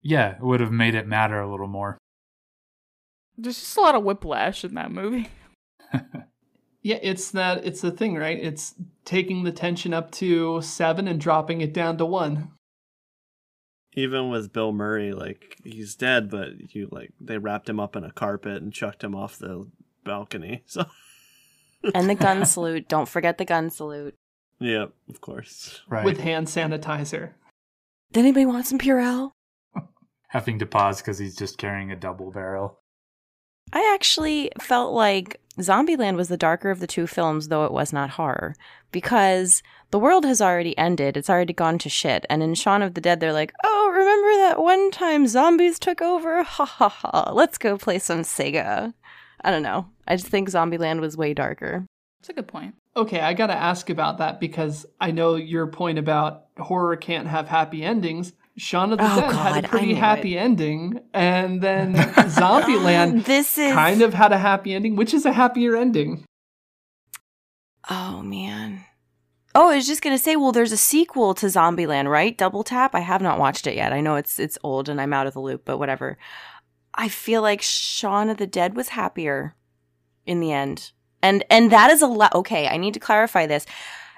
[0.03, 1.99] Yeah, it would have made it matter a little more.
[3.37, 5.29] There's just a lot of whiplash in that movie.
[6.83, 8.39] Yeah, it's that it's the thing, right?
[8.43, 8.75] It's
[9.05, 12.53] taking the tension up to seven and dropping it down to one.
[13.93, 18.05] Even with Bill Murray, like he's dead, but you like they wrapped him up in
[18.05, 19.67] a carpet and chucked him off the
[20.05, 20.65] balcony.
[20.67, 20.87] So
[21.95, 22.89] And the gun salute.
[22.89, 24.15] Don't forget the gun salute.
[24.59, 25.83] yeah, of course.
[25.89, 26.05] Right.
[26.05, 27.33] with hand sanitizer.
[28.13, 29.33] Did anybody want some Purell?
[30.31, 32.79] Having to pause because he's just carrying a double barrel.
[33.73, 37.93] I actually felt like Zombieland was the darker of the two films, though it was
[37.93, 38.55] not horror,
[38.91, 41.17] because the world has already ended.
[41.17, 42.27] It's already gone to shit.
[42.29, 46.01] And in Shaun of the Dead, they're like, oh, remember that one time zombies took
[46.01, 46.43] over?
[46.51, 47.33] Ha ha ha.
[47.33, 48.93] Let's go play some Sega.
[49.43, 49.87] I don't know.
[50.07, 51.87] I just think Zombieland was way darker.
[52.21, 52.75] It's a good point.
[52.97, 57.49] Okay, I gotta ask about that because I know your point about horror can't have
[57.49, 58.33] happy endings.
[58.61, 61.95] Shaun of the Oh, Dead had a pretty happy ending, and then
[62.39, 63.73] Zombieland This is.
[63.73, 66.25] kind of had a happy ending, which is a happier ending.
[67.89, 68.85] Oh, man.
[69.55, 72.37] Oh, I was just gonna say, well, there's a sequel to Zombieland, right?
[72.39, 72.95] Double Tap.
[72.95, 73.93] I have not watched it yet.
[73.93, 76.19] I know it's it's old and I'm out of the loop, but whatever.
[76.95, 79.57] I feel like Shaun of the Dead was happier
[80.25, 82.33] in the end, and and that is a lot.
[82.35, 83.67] Okay, I need to clarify this.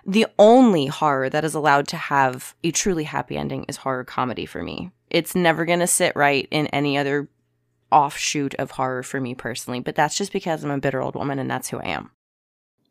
[0.04, 4.46] The only horror that is allowed to have a truly happy ending is horror comedy
[4.46, 4.90] for me.
[5.10, 7.28] It's never gonna sit right in any other
[7.92, 11.38] offshoot of horror for me personally, but that's just because I'm a bitter old woman
[11.38, 12.10] and that's who I am.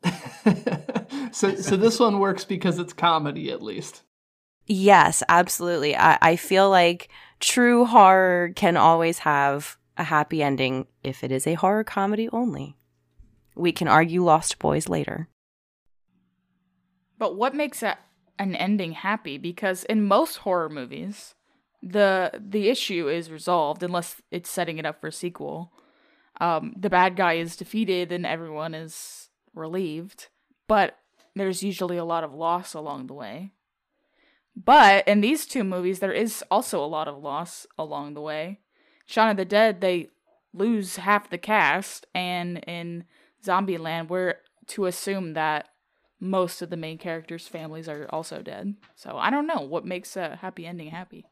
[1.32, 4.02] so, so this one works because it's comedy, at least.
[4.66, 5.96] Yes, absolutely.
[5.96, 7.08] I, I feel like
[7.40, 12.76] true horror can always have a happy ending if it is a horror comedy only.
[13.54, 15.28] We can argue Lost Boys later.
[17.22, 17.98] But what makes a,
[18.36, 19.38] an ending happy?
[19.38, 21.36] Because in most horror movies,
[21.80, 25.72] the the issue is resolved unless it's setting it up for a sequel.
[26.40, 30.30] Um, the bad guy is defeated and everyone is relieved,
[30.66, 30.98] but
[31.36, 33.52] there's usually a lot of loss along the way.
[34.56, 38.58] But in these two movies, there is also a lot of loss along the way.
[39.06, 40.08] Shaun of the Dead, they
[40.52, 43.04] lose half the cast, and in
[43.46, 45.68] Zombieland, we're to assume that
[46.22, 48.76] most of the main characters' families are also dead.
[48.94, 51.26] So I don't know what makes a happy ending happy.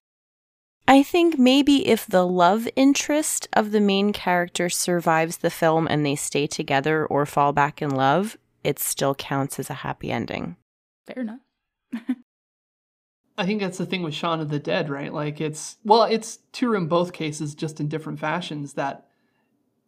[0.88, 6.04] I think maybe if the love interest of the main character survives the film and
[6.04, 10.56] they stay together or fall back in love, it still counts as a happy ending.
[11.06, 11.40] Fair enough.
[13.38, 15.14] I think that's the thing with Shaun of the Dead, right?
[15.14, 18.72] Like it's well, it's true in both cases, just in different fashions.
[18.72, 19.06] That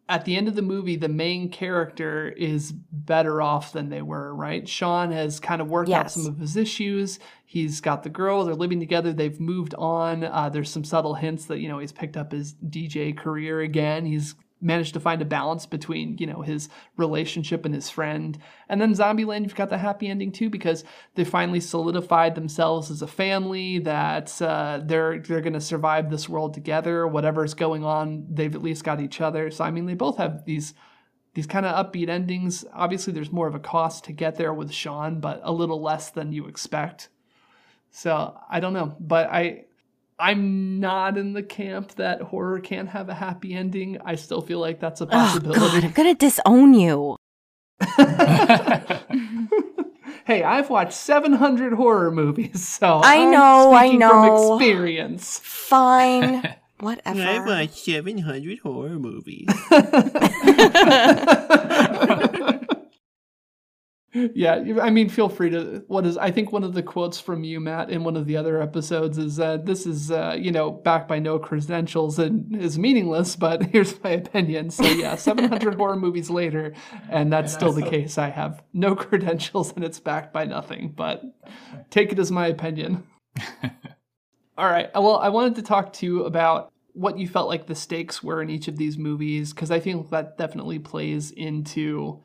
[0.09, 4.35] at the end of the movie, the main character is better off than they were,
[4.35, 4.69] right?
[4.69, 7.19] Shaun has kind of worked out some of his issues.
[7.45, 8.45] He's got the girl.
[8.45, 9.13] They're living together.
[9.13, 10.25] They've moved on.
[10.25, 14.05] Uh, there's some subtle hints that you know he's picked up his DJ career again.
[14.05, 18.39] He's managed to find a balance between you know his relationship and his friend.
[18.69, 20.85] And then Zombieland, you've got the happy ending too because
[21.15, 23.79] they finally solidified themselves as a family.
[23.81, 27.07] That uh, they're they're going to survive this world together.
[27.07, 29.51] Whatever's going on, they've at least got each other.
[29.51, 30.75] So I mean, they both have these
[31.35, 32.65] these kind of upbeat endings.
[32.73, 36.11] Obviously, there's more of a cost to get there with Shaun, but a little less
[36.11, 37.09] than you expect.
[37.91, 39.67] So I don't know, but I
[40.19, 43.99] I'm not in the camp that horror can't have a happy ending.
[44.05, 45.49] I still feel like that's a possibility.
[45.49, 45.87] Oh, God, possibility.
[45.89, 47.17] I'm going to disown you.
[50.25, 54.59] hey, I've watched 700 horror movies, so I I'm know, I know.
[54.59, 55.41] from experience.
[55.43, 56.57] Fine.
[56.81, 57.23] Whatever.
[57.23, 59.47] I've watched 700 horror movies.
[64.15, 65.85] Yeah, I mean, feel free to.
[65.89, 66.19] What is?
[66.19, 69.17] I think one of the quotes from you, Matt, in one of the other episodes
[69.17, 73.63] is uh, "This is, uh, you know, backed by no credentials and is meaningless, but
[73.73, 76.75] here's my opinion." So yeah, 700 horror movies later,
[77.09, 78.19] and that's still the case.
[78.19, 81.23] I have no credentials and it's backed by nothing, but
[81.89, 83.05] take it as my opinion.
[84.59, 84.91] All right.
[84.95, 88.43] Well, I wanted to talk to you about what you felt like the stakes were
[88.43, 92.23] in each of these movies because I think that definitely plays into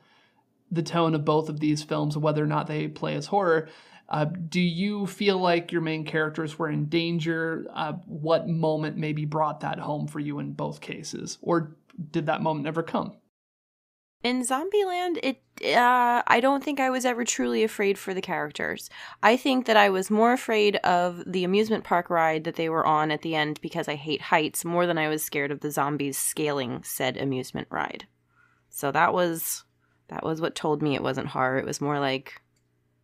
[0.72, 3.70] the tone of both of these films, whether or not they play as horror.
[4.10, 7.66] Uh, do you feel like your main characters were in danger?
[7.74, 11.76] Uh, what moment maybe brought that home for you in both cases, or
[12.12, 13.18] did that moment never come?
[14.24, 18.90] In Zombieland, it uh, I don't think I was ever truly afraid for the characters.
[19.24, 22.86] I think that I was more afraid of the amusement park ride that they were
[22.86, 25.72] on at the end because I hate heights more than I was scared of the
[25.72, 28.06] zombies scaling said amusement ride.
[28.70, 29.64] So that was
[30.10, 31.58] That was what told me it wasn't horror.
[31.58, 32.42] It was more like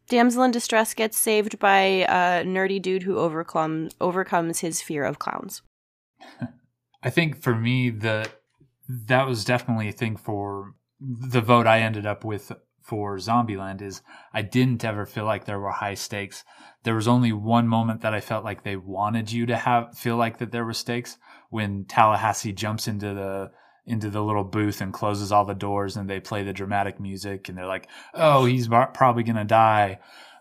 [0.09, 5.19] damsel in distress gets saved by a nerdy dude who overcomes overcomes his fear of
[5.19, 5.61] clowns.
[7.03, 8.29] I think for me the
[8.87, 12.51] that was definitely a thing for the vote I ended up with
[12.81, 14.01] for Zombieland is
[14.33, 16.43] I didn't ever feel like there were high stakes.
[16.83, 20.17] There was only one moment that I felt like they wanted you to have feel
[20.17, 21.17] like that there were stakes
[21.49, 23.51] when Tallahassee jumps into the
[23.85, 27.49] into the little booth and closes all the doors and they play the dramatic music
[27.49, 29.99] and they're like, "Oh, he's probably going to die."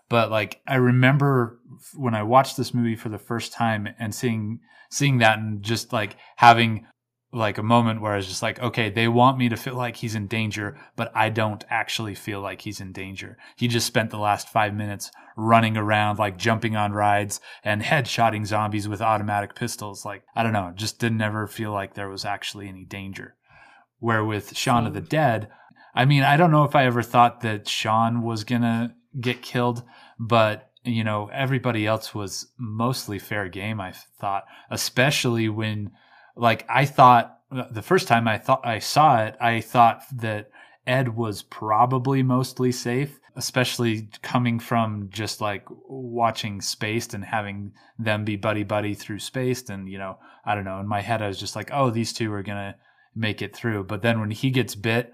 [0.09, 1.59] But like I remember
[1.95, 5.91] when I watched this movie for the first time and seeing seeing that and just
[5.91, 6.85] like having
[7.33, 9.97] like a moment where I was just like, okay, they want me to feel like
[9.97, 13.37] he's in danger, but I don't actually feel like he's in danger.
[13.55, 18.45] He just spent the last five minutes running around, like jumping on rides and headshotting
[18.45, 20.05] zombies with automatic pistols.
[20.05, 23.35] Like, I don't know, just didn't ever feel like there was actually any danger.
[23.97, 25.07] Where with Shaun of the hmm.
[25.07, 25.49] Dead,
[25.95, 29.83] I mean, I don't know if I ever thought that Shaun was gonna get killed,
[30.19, 35.91] but you know, everybody else was mostly fair game, I thought, especially when
[36.35, 37.39] like I thought
[37.71, 40.49] the first time I thought I saw it, I thought that
[40.87, 48.25] Ed was probably mostly safe, especially coming from just like watching Spaced and having them
[48.25, 49.69] be buddy buddy through Spaced.
[49.69, 52.11] And, you know, I don't know, in my head, I was just like, oh, these
[52.11, 52.75] two are going to
[53.15, 53.85] make it through.
[53.85, 55.13] But then when he gets bit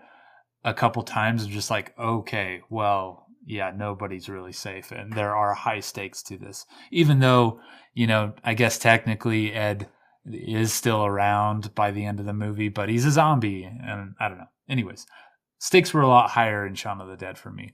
[0.64, 4.92] a couple times, I'm just like, okay, well, yeah, nobody's really safe.
[4.92, 7.60] And there are high stakes to this, even though,
[7.94, 9.90] you know, I guess technically Ed
[10.26, 14.30] is still around by the end of the movie, but he's a zombie, and I
[14.30, 14.50] don't know.
[14.68, 15.06] Anyways,
[15.60, 17.74] stakes were a lot higher in Shaun of the Dead for me.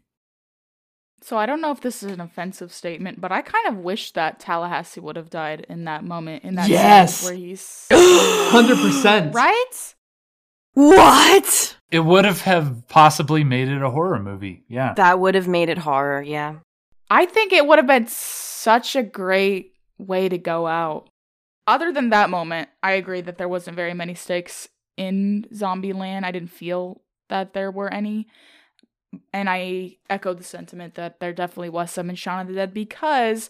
[1.22, 4.12] So I don't know if this is an offensive statement, but I kind of wish
[4.12, 7.24] that Tallahassee would have died in that moment in that yes!
[7.24, 9.96] where he's hundred percent right.
[10.74, 11.78] What?
[11.90, 14.66] It would have have possibly made it a horror movie.
[14.68, 16.22] Yeah, that would have made it horror.
[16.22, 16.58] Yeah,
[17.10, 21.10] I think it would have been such a great way to go out
[21.68, 26.24] other than that moment, I agree that there wasn't very many stakes in Zombieland.
[26.24, 28.28] I didn't feel that there were any.
[29.34, 32.74] And I echo the sentiment that there definitely was some in Shaun of the Dead
[32.74, 33.50] because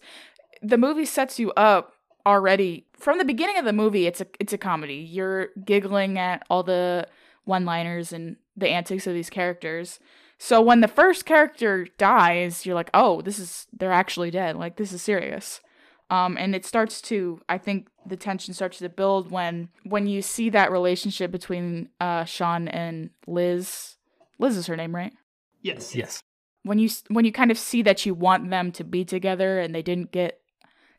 [0.61, 1.93] the movie sets you up
[2.25, 4.07] already from the beginning of the movie.
[4.07, 4.95] It's a it's a comedy.
[4.95, 7.07] You're giggling at all the
[7.45, 9.99] one-liners and the antics of these characters.
[10.37, 14.55] So when the first character dies, you're like, "Oh, this is they're actually dead.
[14.55, 15.61] Like this is serious."
[16.09, 20.21] Um, and it starts to, I think, the tension starts to build when when you
[20.21, 23.95] see that relationship between uh, Shaun and Liz.
[24.37, 25.13] Liz is her name, right?
[25.61, 25.95] Yes.
[25.95, 26.21] Yes.
[26.63, 29.73] When you when you kind of see that you want them to be together and
[29.73, 30.41] they didn't get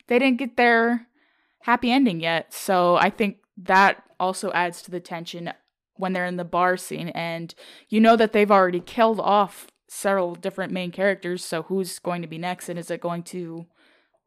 [0.09, 1.07] they didn't get their
[1.61, 2.53] happy ending yet.
[2.53, 5.53] So I think that also adds to the tension
[5.97, 7.55] when they're in the bar scene and
[7.89, 11.45] you know that they've already killed off several different main characters.
[11.45, 13.67] So who's going to be next and is it going to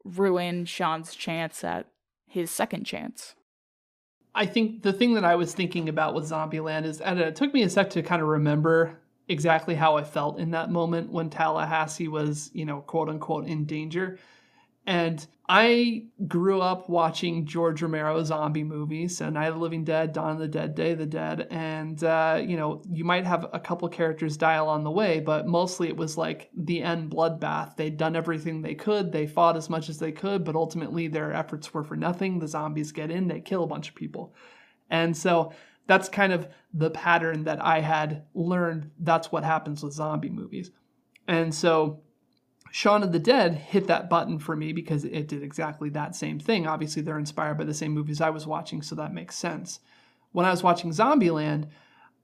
[0.04, 1.86] ruin Shaun's chance at
[2.26, 3.34] his second chance.
[4.34, 7.52] I think the thing that I was thinking about with Zombieland is, and it took
[7.52, 8.96] me a sec to kind of remember
[9.28, 13.64] exactly how I felt in that moment when Tallahassee was, you know, quote unquote in
[13.64, 14.18] danger.
[14.90, 20.12] And I grew up watching George Romero zombie movies, and Night of the Living Dead,
[20.12, 23.46] Dawn of the Dead, Day of the Dead, and uh, you know you might have
[23.52, 27.76] a couple characters die along the way, but mostly it was like the end bloodbath.
[27.76, 31.32] They'd done everything they could, they fought as much as they could, but ultimately their
[31.32, 32.40] efforts were for nothing.
[32.40, 34.34] The zombies get in, they kill a bunch of people,
[34.90, 35.52] and so
[35.86, 38.90] that's kind of the pattern that I had learned.
[38.98, 40.72] That's what happens with zombie movies,
[41.28, 42.02] and so
[42.70, 46.38] Shaun of the Dead hit that button for me because it did exactly that same
[46.38, 46.66] thing.
[46.66, 49.80] Obviously, they're inspired by the same movies I was watching, so that makes sense.
[50.32, 51.68] When I was watching Zombieland,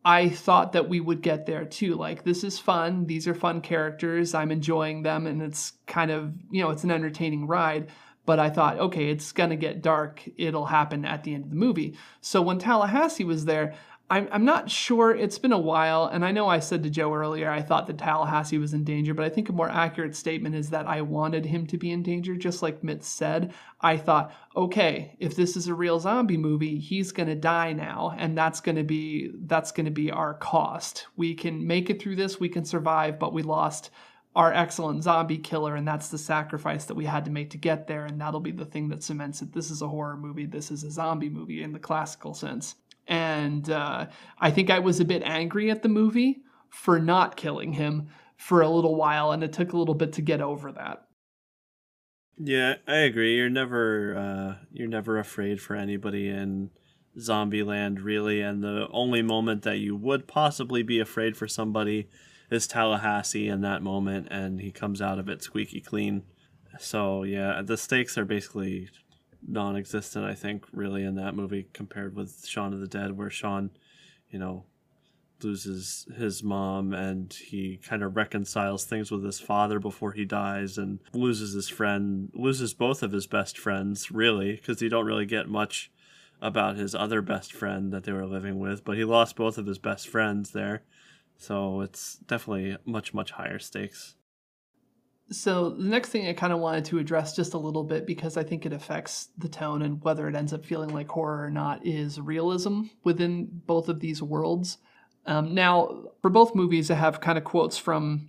[0.05, 1.97] I thought that we would get there too.
[1.97, 3.07] Like, this is fun.
[3.07, 4.35] These are fun characters.
[4.35, 7.89] I'm enjoying them, and it's kind of, you know, it's an entertaining ride.
[8.25, 10.23] But I thought, okay, it's going to get dark.
[10.37, 11.97] It'll happen at the end of the movie.
[12.21, 13.75] So when Tallahassee was there,
[14.09, 15.11] I'm, I'm not sure.
[15.11, 17.99] It's been a while, and I know I said to Joe earlier I thought that
[17.99, 21.45] Tallahassee was in danger, but I think a more accurate statement is that I wanted
[21.45, 23.53] him to be in danger, just like Mitch said.
[23.81, 28.39] I thought, okay, if this is a real zombie movie, he's gonna die now, and
[28.39, 31.09] that's gonna be that's gonna be our cost.
[31.17, 33.91] We can make it through this, we can survive, but we lost
[34.37, 37.89] our excellent zombie killer, and that's the sacrifice that we had to make to get
[37.89, 39.53] there, and that'll be the thing that cements it.
[39.53, 42.77] This is a horror movie, this is a zombie movie in the classical sense
[43.07, 44.07] and uh,
[44.39, 48.61] I think I was a bit angry at the movie for not killing him for
[48.61, 51.07] a little while, and it took a little bit to get over that.
[52.39, 53.37] Yeah, I agree.
[53.37, 56.71] You're never uh, you're never afraid for anybody in
[57.19, 58.43] Zombieland, really.
[58.43, 62.09] And the only moment that you would possibly be afraid for somebody
[62.51, 66.25] is Tallahassee in that moment, and he comes out of it squeaky clean.
[66.79, 68.91] So yeah, the stakes are basically
[69.47, 70.25] non-existent.
[70.25, 73.71] I think really in that movie compared with Shaun of the Dead, where Shaun,
[74.31, 74.65] you know,
[75.43, 80.79] loses his mom and he kind of reconciles things with his father before he dies
[80.79, 85.27] and loses his friend loses both of his best friends really because you don't really
[85.27, 85.91] get much
[86.41, 89.67] about his other best friend that they were living with but he lost both of
[89.67, 90.83] his best friends there
[91.37, 94.16] so it's definitely much much higher stakes
[95.31, 98.37] so the next thing I kind of wanted to address just a little bit because
[98.37, 101.51] I think it affects the tone and whether it ends up feeling like horror or
[101.51, 104.79] not is realism within both of these worlds.
[105.27, 108.29] Um, now, for both movies, I have kind of quotes from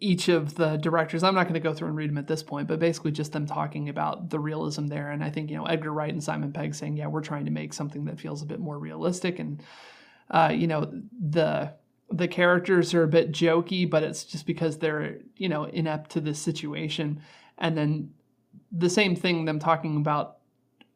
[0.00, 1.22] each of the directors.
[1.22, 3.32] I'm not going to go through and read them at this point, but basically just
[3.32, 5.12] them talking about the realism there.
[5.12, 7.52] And I think, you know, Edgar Wright and Simon Pegg saying, yeah, we're trying to
[7.52, 9.38] make something that feels a bit more realistic.
[9.38, 9.62] And,
[10.28, 10.90] uh, you know,
[11.20, 11.72] the
[12.10, 16.20] the characters are a bit jokey, but it's just because they're, you know, inept to
[16.20, 17.20] this situation.
[17.58, 18.10] And then
[18.70, 20.38] the same thing, them talking about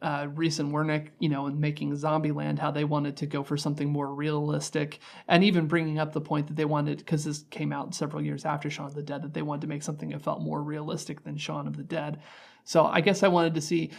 [0.00, 3.56] uh, Reese and Wernick, you know, and making Zombieland, how they wanted to go for
[3.56, 7.72] something more realistic, and even bringing up the point that they wanted, because this came
[7.72, 10.22] out several years after Shaun of the Dead, that they wanted to make something that
[10.22, 12.20] felt more realistic than Shaun of the Dead.
[12.64, 13.90] So I guess I wanted to see,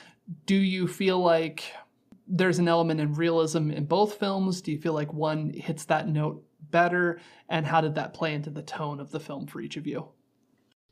[0.45, 1.65] do you feel like
[2.27, 4.61] there's an element in realism in both films?
[4.61, 7.19] Do you feel like one hits that note better?
[7.47, 10.09] And how did that play into the tone of the film for each of you?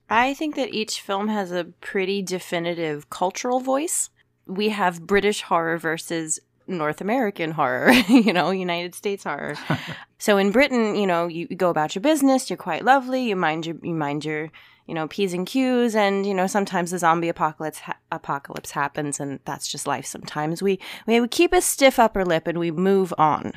[0.10, 4.10] I think that each film has a pretty definitive cultural voice
[4.48, 9.56] we have British horror versus North American horror, you know, United States horror.
[10.18, 13.66] so in Britain, you know, you go about your business, you're quite lovely, you mind
[13.66, 14.50] your you mind your,
[14.86, 19.20] you know, P's and Q's and you know, sometimes the zombie apocalypse ha- apocalypse happens
[19.20, 20.62] and that's just life sometimes.
[20.62, 23.54] We we keep a stiff upper lip and we move on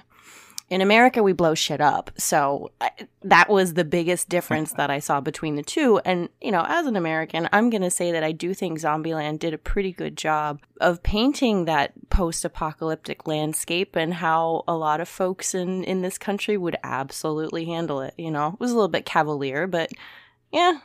[0.70, 2.12] in America, we blow shit up.
[2.16, 2.90] So I,
[3.22, 5.98] that was the biggest difference that I saw between the two.
[6.04, 9.40] And, you know, as an American, I'm going to say that I do think Zombieland
[9.40, 15.00] did a pretty good job of painting that post apocalyptic landscape and how a lot
[15.00, 18.14] of folks in, in this country would absolutely handle it.
[18.16, 19.90] You know, it was a little bit cavalier, but
[20.52, 20.78] yeah,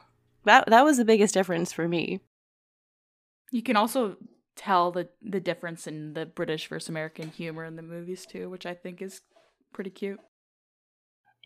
[0.45, 2.21] that, that was the biggest difference for me.
[3.51, 4.17] You can also
[4.55, 8.65] tell the the difference in the British versus American humor in the movies too, which
[8.65, 9.21] I think is
[9.75, 10.19] pretty cute.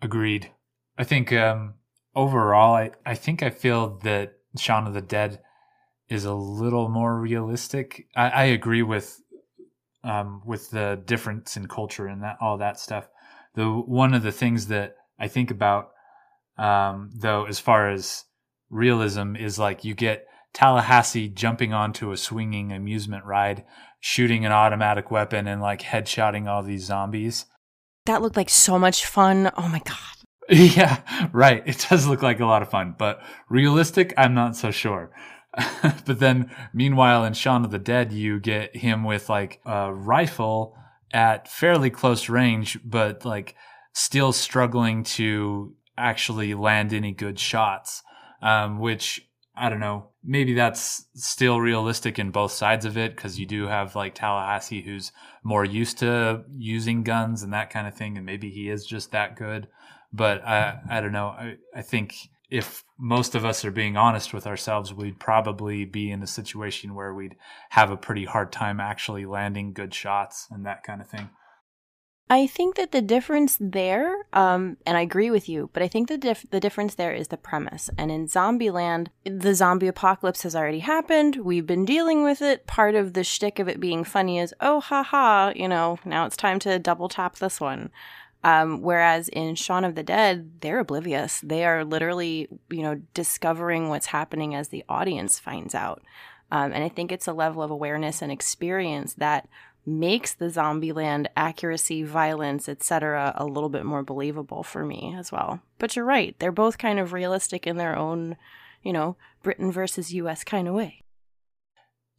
[0.01, 0.51] Agreed.
[0.97, 1.73] I think um,
[2.15, 5.41] overall, I, I think I feel that Shaun of the Dead
[6.07, 8.07] is a little more realistic.
[8.15, 9.19] I, I agree with
[10.03, 13.09] um, with the difference in culture and that all that stuff.
[13.55, 15.89] The one of the things that I think about
[16.57, 18.25] um, though, as far as
[18.69, 23.65] realism, is like you get Tallahassee jumping onto a swinging amusement ride,
[23.99, 27.45] shooting an automatic weapon, and like headshotting all these zombies
[28.09, 29.51] that looked like so much fun.
[29.55, 29.97] Oh my god.
[30.51, 31.61] Yeah, right.
[31.67, 35.11] It does look like a lot of fun, but realistic, I'm not so sure.
[36.05, 40.75] but then, meanwhile, in Shaun of the Dead, you get him with like a rifle
[41.13, 43.53] at fairly close range, but like
[43.93, 48.01] still struggling to actually land any good shots,
[48.41, 50.09] um, which I don't know.
[50.31, 54.83] Maybe that's still realistic in both sides of it because you do have like Tallahassee
[54.83, 55.11] who's
[55.43, 59.11] more used to using guns and that kind of thing, and maybe he is just
[59.11, 59.67] that good.
[60.13, 61.29] But I, I don't know.
[61.29, 62.13] I, I think
[62.51, 66.93] if most of us are being honest with ourselves, we'd probably be in a situation
[66.93, 67.35] where we'd
[67.71, 71.29] have a pretty hard time actually landing good shots and that kind of thing.
[72.31, 76.07] I think that the difference there, um, and I agree with you, but I think
[76.07, 77.89] the dif- the difference there is the premise.
[77.97, 81.37] And in Zombieland, the zombie apocalypse has already happened.
[81.37, 82.67] We've been dealing with it.
[82.67, 86.27] Part of the shtick of it being funny is, oh, ha ha, you know, now
[86.27, 87.89] it's time to double tap this one.
[88.43, 91.41] Um, whereas in Shaun of the Dead, they're oblivious.
[91.41, 96.03] They are literally, you know, discovering what's happening as the audience finds out.
[96.51, 99.47] Um, and I think it's a level of awareness and experience that
[99.85, 103.33] makes the Zombieland accuracy, violence, etc.
[103.35, 105.61] a little bit more believable for me as well.
[105.77, 108.37] But you're right, they're both kind of realistic in their own,
[108.83, 111.01] you know, Britain versus US kind of way.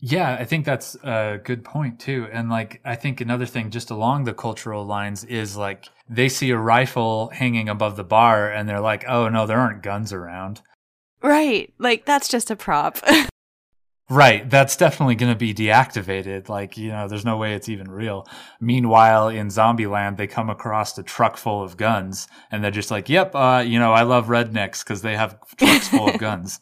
[0.03, 2.27] Yeah, I think that's a good point too.
[2.33, 6.51] And like, I think another thing just along the cultural lines is like they see
[6.51, 10.63] a rifle hanging above the bar and they're like, oh no, there aren't guns around.
[11.23, 11.73] Right.
[11.79, 12.99] Like, that's just a prop.
[14.11, 16.49] Right, that's definitely going to be deactivated.
[16.49, 18.27] Like, you know, there's no way it's even real.
[18.61, 23.09] Meanwhile, in Zombieland, they come across a truck full of guns and they're just like,
[23.09, 26.59] yep, uh, you know, I love rednecks because they have trucks full of guns.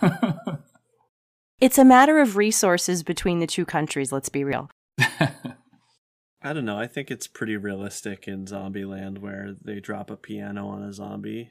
[1.60, 4.70] it's a matter of resources between the two countries, let's be real.
[4.98, 6.78] I don't know.
[6.78, 11.50] I think it's pretty realistic in Zombieland where they drop a piano on a zombie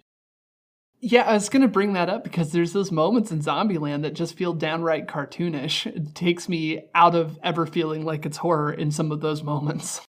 [1.01, 4.15] Yeah, I was going to bring that up because there's those moments in Zombieland that
[4.15, 5.85] just feel downright cartoonish.
[5.85, 10.01] It takes me out of ever feeling like it's horror in some of those moments.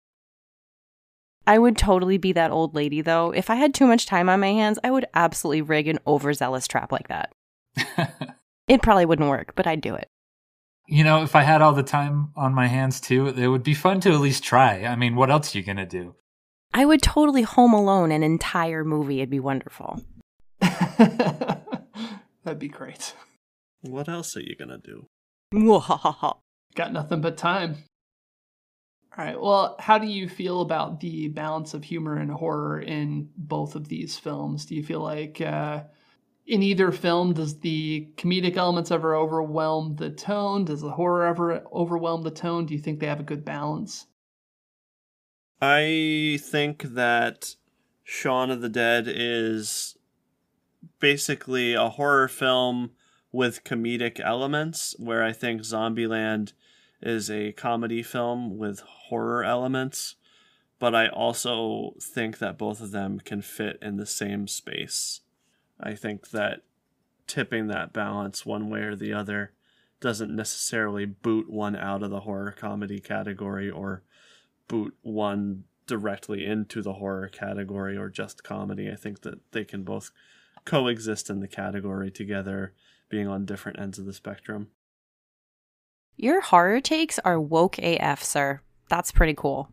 [1.46, 3.30] I would totally be that old lady, though.
[3.32, 6.66] If I had too much time on my hands, I would absolutely rig an overzealous
[6.68, 7.32] trap like that.
[8.66, 10.08] It probably wouldn't work, but I'd do it.
[10.88, 13.74] you know, if I had all the time on my hands too, it would be
[13.74, 14.84] fun to at least try.
[14.84, 16.14] I mean, what else are you gonna do?
[16.72, 19.18] I would totally home alone an entire movie.
[19.18, 20.00] It'd be wonderful.
[22.44, 23.14] That'd be great.
[23.82, 25.06] What else are you gonna do?
[25.52, 26.38] Mwahaha.
[26.74, 27.76] Got nothing but time.
[29.16, 29.40] All right.
[29.40, 33.86] Well, how do you feel about the balance of humor and horror in both of
[33.88, 34.66] these films?
[34.66, 35.84] Do you feel like uh,
[36.46, 40.64] in either film, does the comedic elements ever overwhelm the tone?
[40.64, 42.66] Does the horror ever overwhelm the tone?
[42.66, 44.06] Do you think they have a good balance?
[45.60, 47.54] I think that
[48.02, 49.96] Shaun of the Dead is
[51.00, 52.90] basically a horror film
[53.32, 56.52] with comedic elements, where I think Zombieland
[57.02, 60.16] is a comedy film with horror elements.
[60.78, 65.20] But I also think that both of them can fit in the same space.
[65.80, 66.62] I think that
[67.26, 69.52] tipping that balance one way or the other
[70.00, 74.02] doesn't necessarily boot one out of the horror comedy category or
[74.68, 78.90] boot one directly into the horror category or just comedy.
[78.90, 80.10] I think that they can both
[80.64, 82.74] coexist in the category together,
[83.08, 84.68] being on different ends of the spectrum.
[86.16, 88.60] Your horror takes are woke AF, sir.
[88.88, 89.70] That's pretty cool.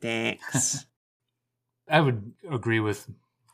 [0.00, 0.86] Thanks.
[1.90, 3.10] I would agree with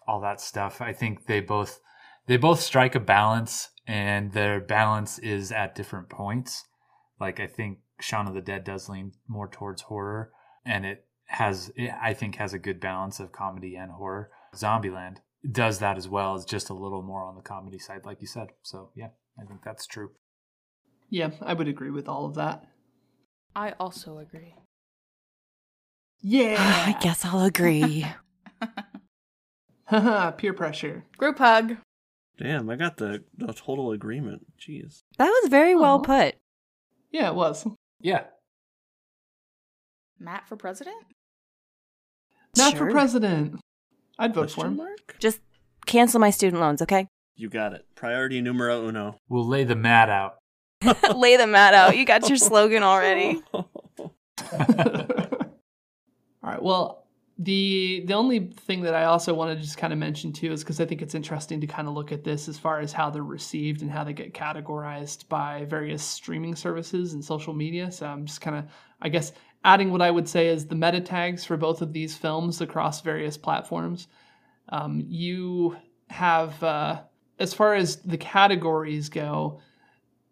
[0.07, 0.81] all that stuff.
[0.81, 1.81] I think they both
[2.27, 6.65] they both strike a balance and their balance is at different points.
[7.19, 10.33] Like I think Shaun of the Dead does lean more towards horror
[10.65, 14.31] and it has it, I think has a good balance of comedy and horror.
[14.55, 15.19] Zombieland
[15.53, 16.37] does that as well.
[16.37, 18.49] It's just a little more on the comedy side like you said.
[18.63, 19.09] So, yeah,
[19.41, 20.11] I think that's true.
[21.09, 22.65] Yeah, I would agree with all of that.
[23.55, 24.55] I also agree.
[26.21, 26.57] Yeah.
[26.87, 28.07] I guess I'll agree.
[29.85, 31.05] Haha, peer pressure.
[31.17, 31.77] Group hug.
[32.39, 34.47] Damn, I got the, the total agreement.
[34.61, 35.03] Jeez.
[35.17, 36.35] that was very well put.
[37.11, 37.67] Yeah, it was.
[38.01, 38.25] Yeah.
[40.19, 40.97] Matt for president?
[42.57, 43.61] Not for president.
[44.19, 44.77] I'd vote for him.
[44.77, 45.17] mark?
[45.19, 45.41] Just
[45.87, 47.09] cancel my student loans, okay?
[47.37, 47.85] You got it.
[47.95, 49.19] Priority numero uno.
[49.29, 50.37] We'll lay the mat out.
[51.17, 51.97] Lay the mat out.
[51.97, 53.43] You got your slogan already.
[53.55, 53.71] All
[56.43, 56.63] right.
[56.63, 57.07] Well,
[57.39, 60.63] the the only thing that I also want to just kind of mention too is
[60.63, 63.11] because I think it's interesting to kind of look at this as far as how
[63.11, 67.91] they're received and how they get categorized by various streaming services and social media.
[67.91, 68.65] So I'm just kind of,
[69.03, 69.33] I guess,
[69.67, 73.01] adding what I would say is the meta tags for both of these films across
[73.01, 74.07] various platforms.
[74.69, 75.77] Um, you
[76.09, 77.01] have, uh,
[77.41, 79.61] as far as the categories go,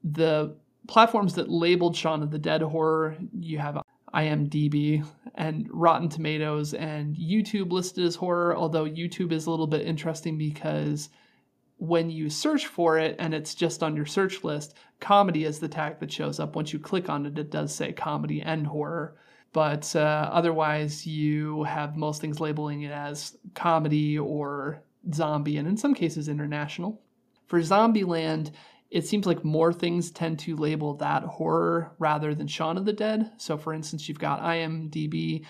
[0.04, 0.56] the
[0.86, 3.82] platforms that labeled Shaun of the Dead horror, you have
[4.14, 5.04] IMDb
[5.34, 10.38] and Rotten Tomatoes and YouTube listed as horror, although YouTube is a little bit interesting
[10.38, 11.08] because
[11.78, 15.66] when you search for it and it's just on your search list, comedy is the
[15.66, 16.54] tag that shows up.
[16.54, 19.16] Once you click on it, it does say comedy and horror.
[19.54, 24.82] But uh, otherwise, you have most things labeling it as comedy or
[25.14, 27.00] zombie, and in some cases, international.
[27.46, 28.50] For Zombieland,
[28.90, 32.92] it seems like more things tend to label that horror rather than Shaun of the
[32.92, 33.30] Dead.
[33.36, 35.46] So, for instance, you've got IMDb,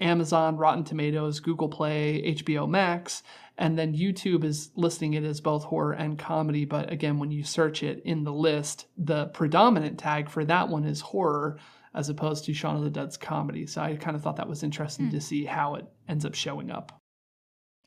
[0.00, 3.22] Amazon, Rotten Tomatoes, Google Play, HBO Max,
[3.56, 6.64] and then YouTube is listing it as both horror and comedy.
[6.64, 10.82] But again, when you search it in the list, the predominant tag for that one
[10.84, 11.60] is horror
[11.94, 13.66] as opposed to Shaun of the Dead's comedy.
[13.66, 16.70] So, I kind of thought that was interesting to see how it ends up showing
[16.70, 17.00] up.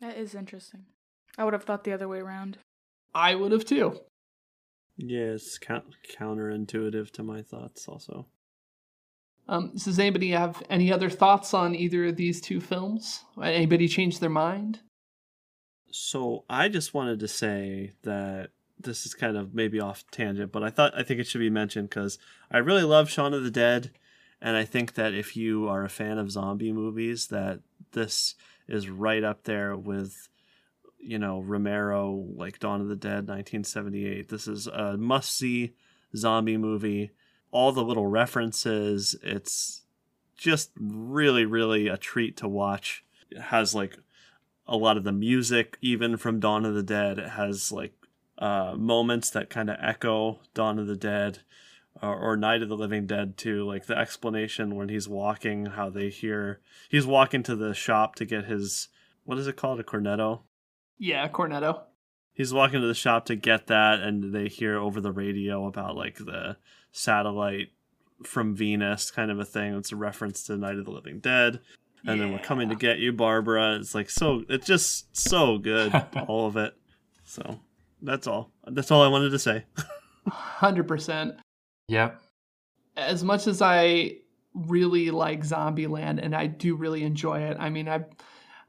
[0.01, 0.85] That is interesting.
[1.37, 2.57] I would have thought the other way around.
[3.13, 3.99] I would have too.
[4.97, 8.27] Yeah, it's count- counterintuitive to my thoughts also.
[9.47, 13.23] Um, so does anybody have any other thoughts on either of these two films?
[13.41, 14.79] Anybody change their mind?
[15.91, 18.49] So I just wanted to say that
[18.79, 21.49] this is kind of maybe off tangent, but I thought I think it should be
[21.49, 22.19] mentioned because
[22.51, 23.91] I really love Shaun of the Dead,
[24.41, 27.59] and I think that if you are a fan of zombie movies, that
[27.91, 28.35] this
[28.67, 30.29] is right up there with
[30.99, 34.29] you know Romero, like Dawn of the Dead, 1978.
[34.29, 35.73] This is a must see
[36.15, 37.11] zombie movie.
[37.49, 39.83] All the little references, it's
[40.35, 43.03] just really, really a treat to watch.
[43.31, 43.97] It has like
[44.67, 47.17] a lot of the music, even from Dawn of the Dead.
[47.17, 47.93] It has like
[48.37, 51.39] uh, moments that kind of echo Dawn of the Dead
[52.01, 53.65] or, or Night of the Living Dead too.
[53.65, 56.59] Like the explanation when he's walking, how they hear
[56.89, 58.89] he's walking to the shop to get his
[59.23, 60.41] what is it called a cornetto.
[60.99, 61.81] Yeah, Cornetto.
[62.33, 65.95] he's walking to the shop to get that, and they hear over the radio about
[65.95, 66.57] like the
[66.91, 67.69] satellite
[68.23, 69.75] from Venus kind of a thing.
[69.75, 71.59] It's a reference to Night of the Living Dead.
[72.05, 73.75] And then we're coming to get you, Barbara.
[73.75, 74.43] It's like so.
[74.47, 75.93] It's just so good,
[76.27, 76.73] all of it.
[77.25, 77.59] So
[78.01, 78.51] that's all.
[78.65, 79.65] That's all I wanted to say.
[80.27, 81.37] 100%.
[81.87, 82.21] Yep.
[82.95, 84.17] As much as I
[84.53, 88.05] really like Zombieland and I do really enjoy it, I mean, I'm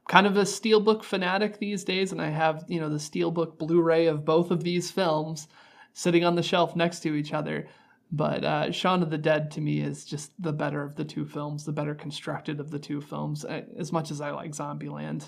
[0.07, 3.81] kind of a Steelbook fanatic these days, and I have, you know, the Steelbook Blu
[3.81, 5.47] ray of both of these films
[5.93, 7.67] sitting on the shelf next to each other.
[8.11, 11.25] But uh, Shaun of the Dead to me is just the better of the two
[11.25, 15.27] films, the better constructed of the two films, uh, as much as I like Zombieland.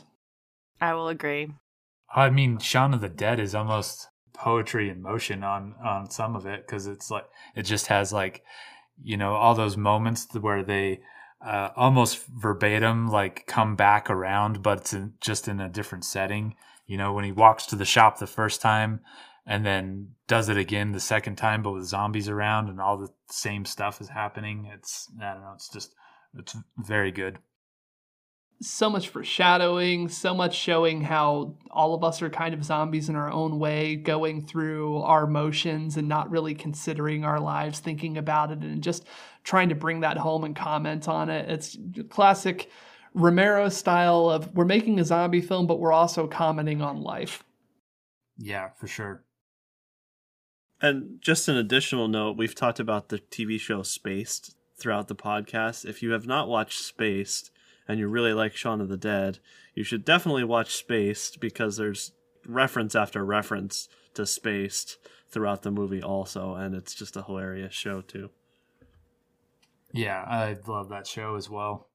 [0.80, 1.52] I will agree.
[2.14, 6.46] I mean, Shaun of the Dead is almost poetry in motion on on some of
[6.46, 7.26] it because it's like
[7.56, 8.44] it just has like
[9.04, 11.00] you know all those moments where they
[11.46, 16.56] uh, almost verbatim like come back around, but it's in, just in a different setting.
[16.86, 19.02] You know, when he walks to the shop the first time
[19.46, 23.10] and then does it again the second time, but with zombies around and all the
[23.30, 24.70] same stuff is happening.
[24.74, 25.54] It's I don't know.
[25.56, 25.96] It's just
[26.38, 27.40] it's very good.
[28.62, 33.16] So much foreshadowing, so much showing how all of us are kind of zombies in
[33.16, 38.52] our own way, going through our motions and not really considering our lives, thinking about
[38.52, 39.06] it, and just
[39.44, 41.50] trying to bring that home and comment on it.
[41.50, 41.76] It's
[42.10, 42.70] classic
[43.14, 47.44] Romero style of we're making a zombie film, but we're also commenting on life.
[48.38, 49.24] Yeah, for sure.
[50.82, 55.86] And just an additional note, we've talked about the TV show Spaced throughout the podcast.
[55.86, 57.52] If you have not watched Spaced
[57.92, 59.40] and you really like Shaun of the Dead,
[59.76, 62.14] you should definitely watch Spaced because there's
[62.48, 64.98] reference after reference to Spaced
[65.30, 68.30] throughout the movie also, and it's just a hilarious show too.
[69.92, 71.90] Yeah, I love that show as well.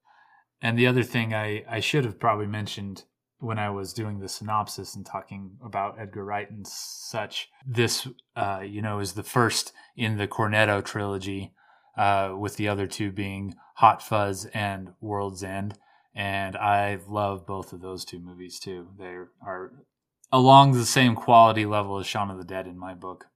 [0.61, 3.03] And the other thing I, I should have probably mentioned
[3.39, 8.61] when I was doing the synopsis and talking about Edgar Wright and such, this, uh,
[8.63, 11.53] you know, is the first in the Cornetto trilogy,
[11.97, 15.77] uh, with the other two being Hot Fuzz and World's End.
[16.17, 18.87] And I love both of those two movies too.
[18.97, 19.71] They are
[20.31, 23.27] along the same quality level as Shaun of the Dead in my book.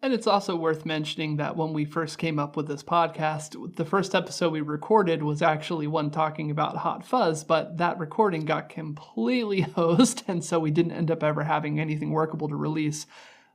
[0.00, 3.84] And it's also worth mentioning that when we first came up with this podcast, the
[3.84, 8.70] first episode we recorded was actually one talking about Hot Fuzz, but that recording got
[8.70, 13.06] completely hosed, and so we didn't end up ever having anything workable to release.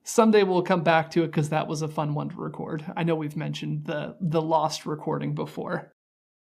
[0.04, 2.86] Someday we'll come back to it because that was a fun one to record.
[2.96, 5.92] I know we've mentioned the the lost recording before.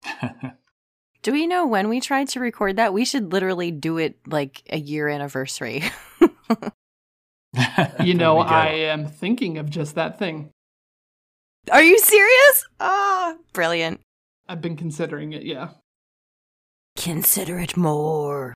[1.23, 2.93] Do we know when we tried to record that?
[2.93, 5.83] We should literally do it like a year anniversary.
[8.03, 10.49] you know, I am thinking of just that thing.
[11.71, 12.67] Are you serious?
[12.81, 14.01] Ah, brilliant.
[14.49, 15.69] I've been considering it, yeah.
[16.97, 18.53] Consider it more.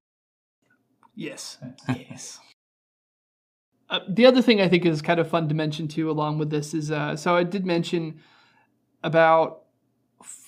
[1.15, 2.39] Yes, yes.
[3.89, 6.49] Uh, the other thing I think is kind of fun to mention too, along with
[6.49, 8.19] this, is uh, so I did mention
[9.03, 9.63] about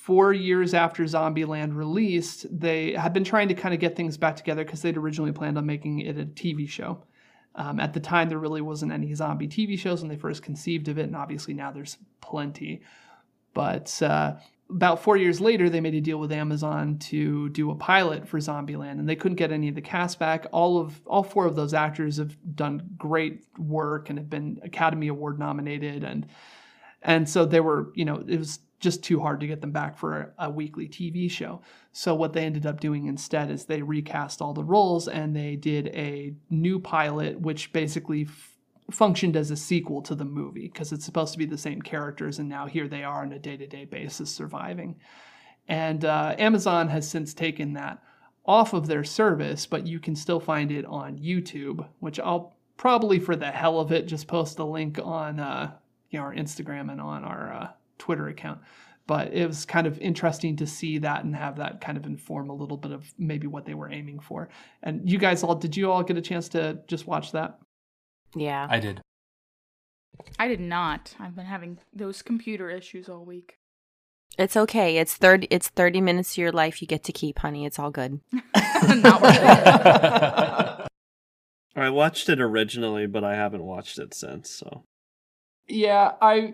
[0.10, 4.36] four years after Zombieland released, they had been trying to kind of get things back
[4.36, 7.04] together because they'd originally planned on making it a TV show.
[7.54, 10.88] Um, at the time, there really wasn't any zombie TV shows when they first conceived
[10.88, 12.82] of it, and obviously now there's plenty.
[13.54, 14.38] But uh,
[14.68, 18.40] about four years later, they made a deal with Amazon to do a pilot for
[18.40, 20.48] Zombieland, and they couldn't get any of the cast back.
[20.52, 25.10] All of all four of those actors have done great work and have been Academy
[25.10, 26.26] Award nominated, and
[27.04, 29.98] and so they were, you know, it was just too hard to get them back
[29.98, 31.62] for a, weekly TV show.
[31.92, 35.56] So what they ended up doing instead is they recast all the roles and they
[35.56, 38.56] did a new pilot, which basically f-
[38.92, 42.40] functioned as a sequel to the movie because it's supposed to be the same characters,
[42.40, 44.96] and now here they are on a day-to-day basis surviving.
[45.68, 48.02] And uh, Amazon has since taken that
[48.46, 53.20] off of their service, but you can still find it on YouTube, which I'll probably,
[53.20, 55.72] for the hell of it, just post a link on uh,
[56.10, 57.68] you know, our Instagram and on our uh,
[58.00, 58.60] Twitter account.
[59.06, 62.50] But it was kind of interesting to see that and have that kind of inform
[62.50, 64.50] a little bit of maybe what they were aiming for.
[64.84, 67.60] And you guys all, did you all get a chance to just watch that?
[68.36, 68.68] Yeah.
[68.70, 69.02] I did.
[70.38, 71.16] I did not.
[71.20, 73.58] I've been having those computer issues all week.
[74.38, 74.98] It's okay.
[74.98, 77.66] It's 30 it's 30 minutes of your life you get to keep, honey.
[77.66, 78.22] It's all good.
[78.32, 80.88] not worth it.
[81.76, 84.84] I watched it originally, but I haven't watched it since, so.
[85.68, 86.54] Yeah, I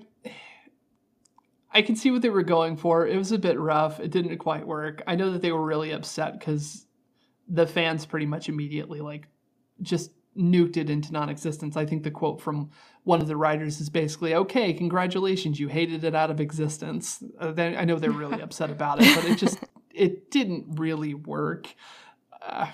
[1.75, 3.05] I can see what they were going for.
[3.05, 3.99] It was a bit rough.
[3.99, 5.03] It didn't quite work.
[5.07, 6.85] I know that they were really upset because
[7.49, 9.27] the fans pretty much immediately like
[9.81, 11.75] just nuked it into non-existence.
[11.75, 12.69] I think the quote from
[13.03, 17.51] one of the writers is basically, "Okay, congratulations, you hated it out of existence." Uh,
[17.51, 19.59] they, I know they're really upset about it, but it just
[19.93, 21.67] it didn't really work.
[22.41, 22.67] Uh,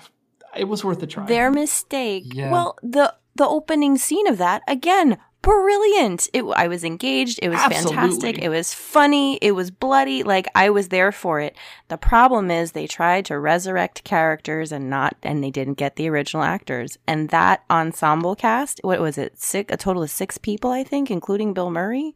[0.56, 1.26] it was worth a try.
[1.26, 2.32] Their mistake.
[2.32, 2.52] Yeah.
[2.52, 6.28] Well, the the opening scene of that again brilliant.
[6.32, 7.40] It i was engaged.
[7.42, 7.96] It was Absolutely.
[7.96, 9.36] fantastic it was funny.
[9.42, 10.22] It was bloody.
[10.22, 11.56] Like i was there for it.
[11.88, 16.08] The problem is they tried to resurrect characters and not and they didn't get the
[16.08, 16.96] original actors.
[17.06, 19.38] And that ensemble cast what was it?
[19.38, 22.14] Six a total of six people i think including bill murray?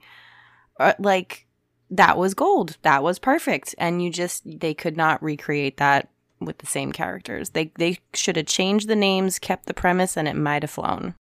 [0.78, 1.46] Uh, like
[1.90, 2.76] that was gold.
[2.82, 3.74] That was perfect.
[3.78, 6.08] And you just they could not recreate that
[6.40, 7.50] with the same characters.
[7.50, 11.14] They they should have changed the names kept the premise and it might have flown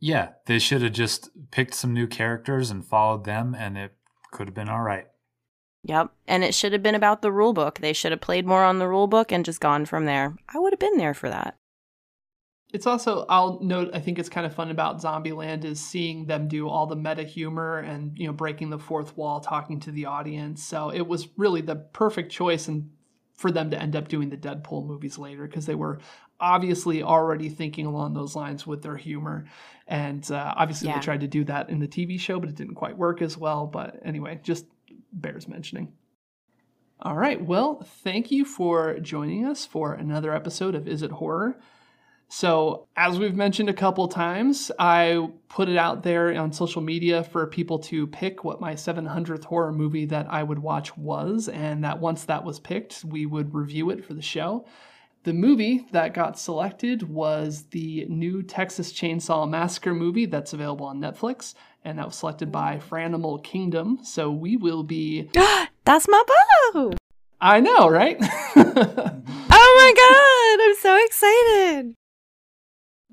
[0.00, 3.92] Yeah, they should have just picked some new characters and followed them, and it
[4.32, 5.06] could have been all right.
[5.84, 6.10] Yep.
[6.26, 7.78] And it should have been about the rule book.
[7.78, 10.36] They should have played more on the rule book and just gone from there.
[10.48, 11.56] I would have been there for that.
[12.72, 16.46] It's also I'll note I think it's kind of fun about Zombieland is seeing them
[16.46, 20.06] do all the meta humor and you know breaking the fourth wall, talking to the
[20.06, 20.62] audience.
[20.62, 22.90] So it was really the perfect choice and
[23.34, 25.98] for them to end up doing the Deadpool movies later because they were
[26.40, 29.44] obviously already thinking along those lines with their humor.
[29.86, 30.94] And uh, obviously Yeah.
[30.96, 33.36] they tried to do that in the TV show, but it didn't quite work as
[33.36, 33.66] well.
[33.66, 34.66] But anyway, just
[35.12, 35.92] bears mentioning.
[37.02, 37.42] All right.
[37.42, 41.58] Well, thank you for joining us for another episode of Is It Horror?
[42.32, 47.24] So, as we've mentioned a couple times, I put it out there on social media
[47.24, 51.82] for people to pick what my 700th horror movie that I would watch was, and
[51.82, 54.64] that once that was picked, we would review it for the show.
[55.22, 60.98] The movie that got selected was the new Texas Chainsaw Massacre movie that's available on
[60.98, 63.98] Netflix, and that was selected by Franimal Kingdom.
[64.02, 65.28] So, we will be.
[65.84, 66.22] That's my
[66.72, 66.92] boo!
[67.40, 68.18] I know, right?
[69.62, 70.64] Oh my god!
[70.64, 71.94] I'm so excited!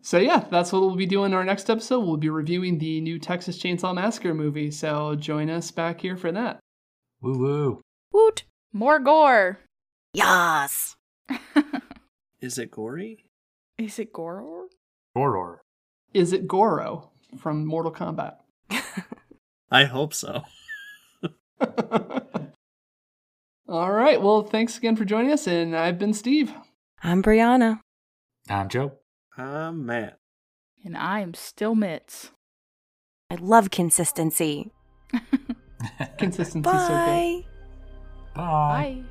[0.01, 1.99] So yeah, that's what we'll be doing in our next episode.
[1.99, 4.71] We'll be reviewing the new Texas Chainsaw Massacre movie.
[4.71, 6.59] So join us back here for that.
[7.21, 7.81] Woo woo.
[8.13, 8.43] Woot!
[8.71, 9.59] More gore.
[10.13, 10.95] Yas!
[12.39, 13.25] Is it gory?
[13.77, 14.67] Is it gore?
[15.15, 15.61] Horror.
[16.13, 18.35] Is it Goro from Mortal Kombat?
[19.71, 20.43] I hope so.
[23.67, 24.21] All right.
[24.21, 26.53] Well, thanks again for joining us, and I've been Steve.
[27.03, 27.81] I'm Brianna.
[28.49, 28.93] I'm Joe.
[29.37, 30.19] I'm Matt.
[30.85, 32.29] And I am still Mitch.
[33.29, 34.71] I love consistency.
[36.17, 36.87] Consistency so good.
[36.87, 37.43] Bye!
[38.35, 39.03] Bye.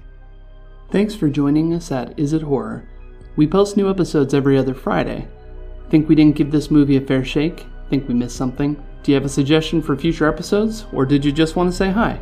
[0.91, 2.89] Thanks for joining us at Is It Horror.
[3.37, 5.29] We post new episodes every other Friday.
[5.91, 7.67] Think we didn't give this movie a fair shake?
[7.91, 8.83] Think we missed something?
[9.03, 11.91] Do you have a suggestion for future episodes, or did you just want to say
[11.91, 12.19] hi?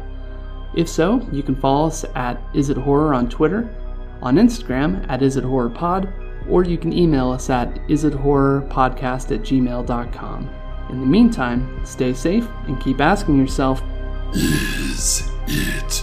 [0.76, 3.72] If so, you can follow us at Is It Horror on Twitter,
[4.22, 6.12] on Instagram at Is It Horror Pod,
[6.48, 10.50] or you can email us at isithorrorpodcast at gmail.com.
[10.90, 13.82] In the meantime, stay safe and keep asking yourself,
[14.34, 16.02] Is it